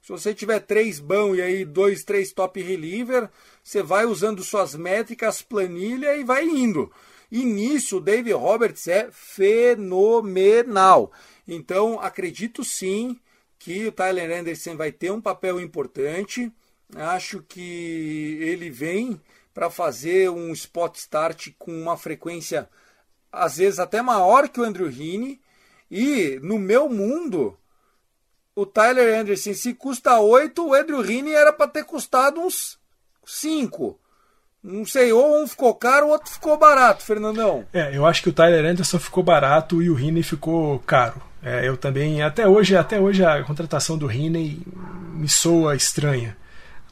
[0.01, 3.29] Se você tiver três bão e aí dois, três top reliever,
[3.63, 6.91] você vai usando suas métricas, planilha e vai indo.
[7.31, 9.91] E nisso o Dave Roberts é fenomenal.
[11.47, 13.19] Então acredito sim
[13.57, 16.51] que o Tyler Anderson vai ter um papel importante.
[16.95, 19.19] Acho que ele vem
[19.55, 22.69] para fazer um spot start com uma frequência
[23.31, 25.41] às vezes até maior que o Andrew Heaney
[25.89, 27.57] e no meu mundo,
[28.55, 32.77] o Tyler Anderson, se custa 8, o Andrew Heaney era para ter custado uns
[33.25, 33.99] 5.
[34.63, 37.65] Não sei, ou um ficou caro, o outro ficou barato, Fernandão.
[37.71, 41.21] É, eu acho que o Tyler Anderson ficou barato e o Heaney ficou caro.
[41.43, 44.59] É, eu também, até hoje, até hoje a contratação do Heaney
[45.13, 46.35] me soa estranha.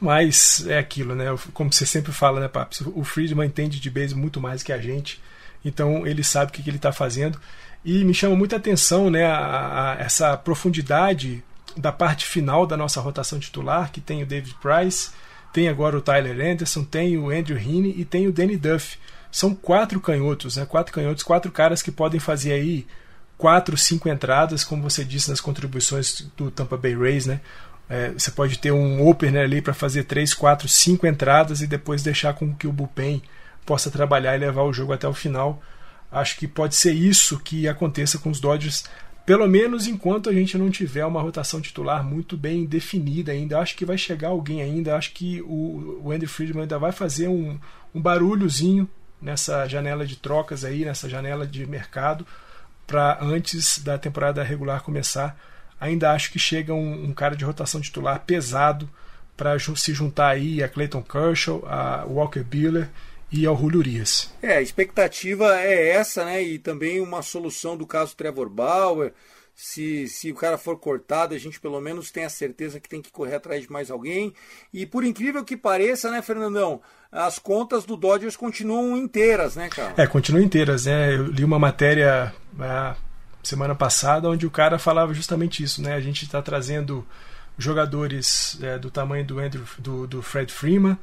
[0.00, 1.26] Mas é aquilo, né?
[1.52, 2.82] Como você sempre fala, né, Paps?
[2.94, 5.20] O Friedman entende de base muito mais que a gente.
[5.64, 7.40] Então ele sabe o que, que ele está fazendo.
[7.84, 11.44] E me chama muita atenção né, a, a, essa profundidade
[11.76, 15.10] da parte final da nossa rotação titular, que tem o David Price,
[15.52, 18.98] tem agora o Tyler Anderson, tem o Andrew Heaney e tem o Danny Duff.
[19.30, 20.64] São quatro canhotos, né?
[20.64, 22.86] Quatro canhotos, quatro caras que podem fazer aí
[23.36, 27.40] quatro, cinco entradas, como você disse nas contribuições do Tampa Bay Rays, né?
[27.88, 32.02] É, você pode ter um opener ali para fazer três, quatro, cinco entradas e depois
[32.02, 33.22] deixar com que o bullpen
[33.66, 35.62] possa trabalhar e levar o jogo até o final.
[36.14, 38.84] Acho que pode ser isso que aconteça com os Dodgers,
[39.26, 43.58] pelo menos enquanto a gente não tiver uma rotação titular muito bem definida ainda.
[43.58, 44.96] Acho que vai chegar alguém ainda.
[44.96, 47.58] Acho que o, o Andy Friedman ainda vai fazer um,
[47.92, 48.88] um barulhozinho
[49.20, 52.24] nessa janela de trocas aí, nessa janela de mercado,
[52.86, 55.36] para antes da temporada regular começar.
[55.80, 58.88] Ainda acho que chega um, um cara de rotação titular pesado
[59.36, 62.88] para se juntar aí a Clayton Kershaw, a Walker Buehler
[63.34, 64.32] e ao Julio Urias.
[64.40, 66.40] É, a expectativa é essa, né?
[66.40, 69.12] E também uma solução do caso Trevor Bauer.
[69.56, 73.02] Se, se o cara for cortado, a gente pelo menos tem a certeza que tem
[73.02, 74.32] que correr atrás de mais alguém.
[74.72, 76.80] E por incrível que pareça, né, Fernandão?
[77.10, 79.94] As contas do Dodgers continuam inteiras, né, cara?
[79.96, 81.14] É, continuam inteiras, né?
[81.14, 82.94] Eu li uma matéria é,
[83.42, 85.94] semana passada onde o cara falava justamente isso, né?
[85.94, 87.06] A gente está trazendo
[87.58, 90.98] jogadores é, do tamanho do, Andrew, do, do Fred Freeman.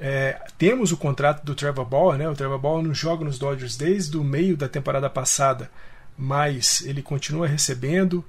[0.00, 2.28] É, temos o contrato do Trevor Bauer, né?
[2.28, 5.70] O Trevor Bauer não joga nos Dodgers desde o meio da temporada passada,
[6.16, 8.24] mas ele continua recebendo.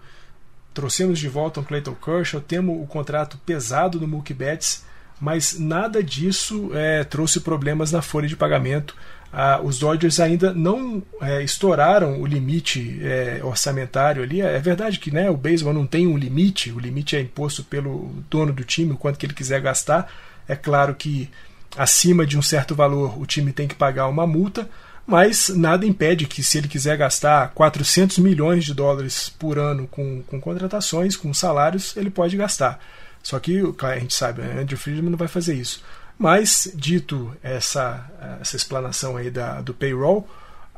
[0.73, 4.83] Trouxemos de volta o Clayton Kershaw, temos o contrato pesado do Mookie Betts,
[5.19, 8.95] mas nada disso é, trouxe problemas na folha de pagamento.
[9.35, 14.41] Ah, os Dodgers ainda não é, estouraram o limite é, orçamentário ali.
[14.41, 18.13] É verdade que né, o beisebol não tem um limite, o limite é imposto pelo
[18.29, 20.11] dono do time, o quanto que ele quiser gastar.
[20.47, 21.31] É claro que
[21.77, 24.69] acima de um certo valor o time tem que pagar uma multa,
[25.05, 30.23] mas nada impede que, se ele quiser gastar 400 milhões de dólares por ano com,
[30.23, 32.79] com contratações, com salários, ele pode gastar.
[33.21, 35.83] Só que a gente sabe, né, Andrew Friedman não vai fazer isso.
[36.17, 38.09] Mas, dito essa,
[38.39, 40.27] essa explanação aí da, do payroll,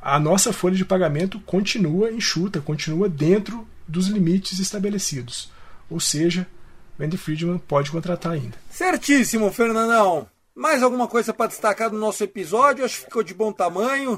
[0.02, 5.52] a nossa folha de pagamento continua enxuta, continua dentro dos limites estabelecidos.
[5.90, 6.48] Ou seja,
[6.98, 8.56] o Friedman pode contratar ainda.
[8.70, 10.28] Certíssimo, Fernandão.
[10.56, 12.86] Mais alguma coisa para destacar do nosso episódio?
[12.86, 14.14] Acho que ficou de bom tamanho.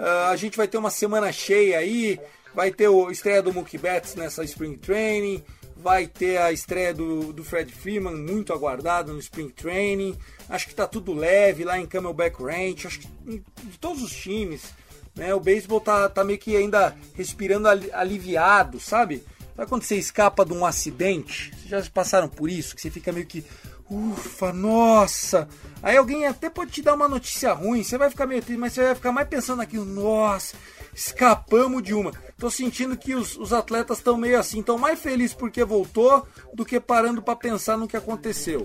[0.00, 2.18] Uh, a gente vai ter uma semana cheia aí.
[2.54, 5.44] Vai ter o estreia do Mookie Betts nessa Spring Training.
[5.76, 10.16] Vai ter a estreia do, do Fred Freeman, muito aguardado no Spring Training.
[10.48, 12.86] Acho que está tudo leve lá em Camelback Ranch.
[12.86, 14.72] Acho que de todos os times.
[15.14, 19.22] Né, o beisebol tá, tá meio que ainda respirando aliviado, sabe?
[19.54, 21.52] Sabe quando você escapa de um acidente?
[21.54, 22.74] Vocês já passaram por isso?
[22.74, 23.44] Que você fica meio que
[23.90, 25.46] Ufa, nossa!
[25.82, 28.72] Aí alguém até pode te dar uma notícia ruim, você vai ficar meio triste, mas
[28.72, 30.56] você vai ficar mais pensando naquilo, nossa,
[30.94, 32.10] escapamos de uma.
[32.38, 36.64] Tô sentindo que os, os atletas estão meio assim, estão mais felizes porque voltou do
[36.64, 38.64] que parando para pensar no que aconteceu.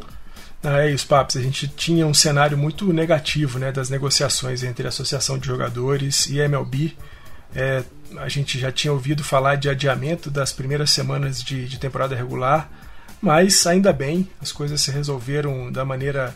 [0.63, 1.38] Ah, é isso, Papos.
[1.38, 6.28] A gente tinha um cenário muito negativo né, das negociações entre a Associação de Jogadores
[6.28, 6.95] e a MLB.
[7.55, 7.84] É,
[8.17, 12.70] a gente já tinha ouvido falar de adiamento das primeiras semanas de, de temporada regular
[13.22, 16.36] mas ainda bem, as coisas se resolveram da maneira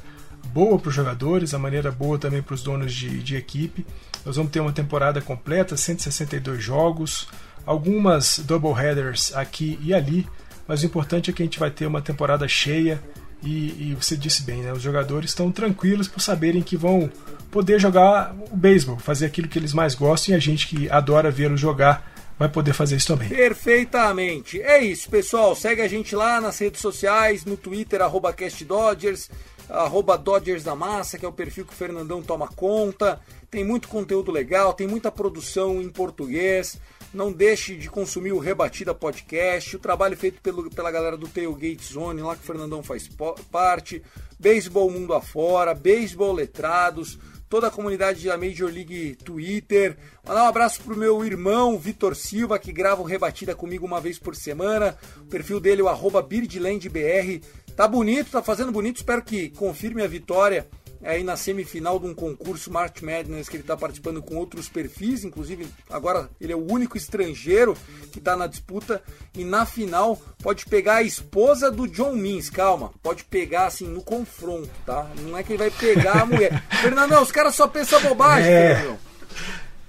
[0.54, 3.86] boa para os jogadores, da maneira boa também para os donos de, de equipe.
[4.26, 7.28] Nós vamos ter uma temporada completa, 162 jogos,
[7.66, 10.28] algumas double headers aqui e ali,
[10.68, 13.02] mas o importante é que a gente vai ter uma temporada cheia
[13.42, 14.72] e, e você disse bem, né?
[14.72, 17.12] Os jogadores estão tranquilos por saberem que vão
[17.52, 21.30] poder jogar o beisebol, fazer aquilo que eles mais gostam e a gente que adora
[21.30, 23.30] vê-los jogar vai poder fazer isso também.
[23.30, 24.62] Perfeitamente.
[24.62, 25.56] É isso, pessoal.
[25.56, 29.30] Segue a gente lá nas redes sociais, no Twitter, arroba CastDodgers,
[29.70, 33.20] arroba Dodgers da Massa, que é o perfil que o Fernandão toma conta.
[33.50, 36.80] Tem muito conteúdo legal, tem muita produção em português.
[37.14, 41.94] Não deixe de consumir o Rebatida Podcast, o trabalho feito pelo, pela galera do Tailgate
[41.94, 43.08] Zone, lá que o Fernandão faz
[43.52, 44.02] parte.
[44.40, 47.20] Beisebol Mundo Afora, Beisebol Letrados,
[47.50, 49.98] toda a comunidade da Major League Twitter.
[50.26, 54.18] Mandar um abraço pro meu irmão Vitor Silva, que grava o Rebatida comigo uma vez
[54.18, 54.98] por semana.
[55.22, 57.42] O perfil dele é o BirdlandBR.
[57.76, 58.98] Tá bonito, tá fazendo bonito.
[58.98, 60.68] Espero que confirme a vitória
[61.04, 65.24] aí na semifinal de um concurso March Madness que ele está participando com outros perfis,
[65.24, 67.76] inclusive agora ele é o único estrangeiro
[68.12, 69.02] que está na disputa
[69.36, 74.02] e na final pode pegar a esposa do John Means, calma, pode pegar assim no
[74.02, 75.08] confronto, tá?
[75.22, 76.64] Não é que ele vai pegar a mulher.
[76.82, 78.76] Fernandão, os caras só pensam bobagem, é...
[78.76, 79.14] Fernandão.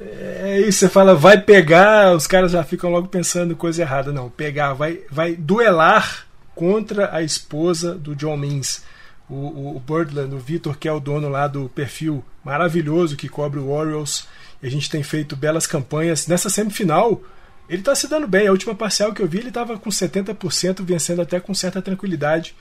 [0.01, 4.13] É isso, você fala, vai pegar, os caras já ficam logo pensando coisa errada.
[4.13, 8.83] Não, pegar, vai, vai duelar contra a esposa do John Means
[9.29, 13.59] o, o Birdland, o Vitor, que é o dono lá do perfil maravilhoso que cobre
[13.59, 14.27] o Orioles.
[14.63, 16.27] E a gente tem feito belas campanhas.
[16.27, 17.23] Nessa semifinal,
[17.69, 18.47] ele está se dando bem.
[18.47, 22.55] A última parcial que eu vi, ele estava com 70%, vencendo até com certa tranquilidade.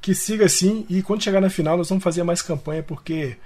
[0.00, 0.86] Que siga assim.
[0.88, 3.36] E quando chegar na final, nós vamos fazer mais campanha, porque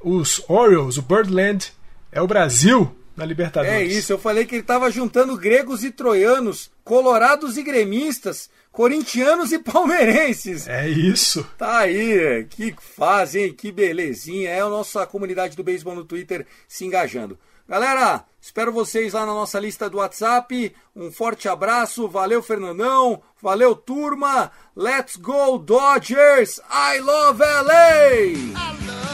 [0.00, 1.72] os Orioles, o Birdland,
[2.12, 3.72] é o Brasil na Libertadores.
[3.72, 9.52] É isso, eu falei que ele estava juntando gregos e troianos, colorados e gremistas corintianos
[9.52, 10.68] e palmeirenses.
[10.68, 11.46] É isso.
[11.58, 14.50] Tá aí, que fazem, que belezinha.
[14.50, 17.38] É a nossa comunidade do beisebol no Twitter se engajando.
[17.68, 20.74] Galera, espero vocês lá na nossa lista do WhatsApp.
[20.94, 24.50] Um forte abraço, valeu Fernandão, valeu turma.
[24.74, 26.60] Let's go Dodgers!
[26.70, 29.09] I love LA!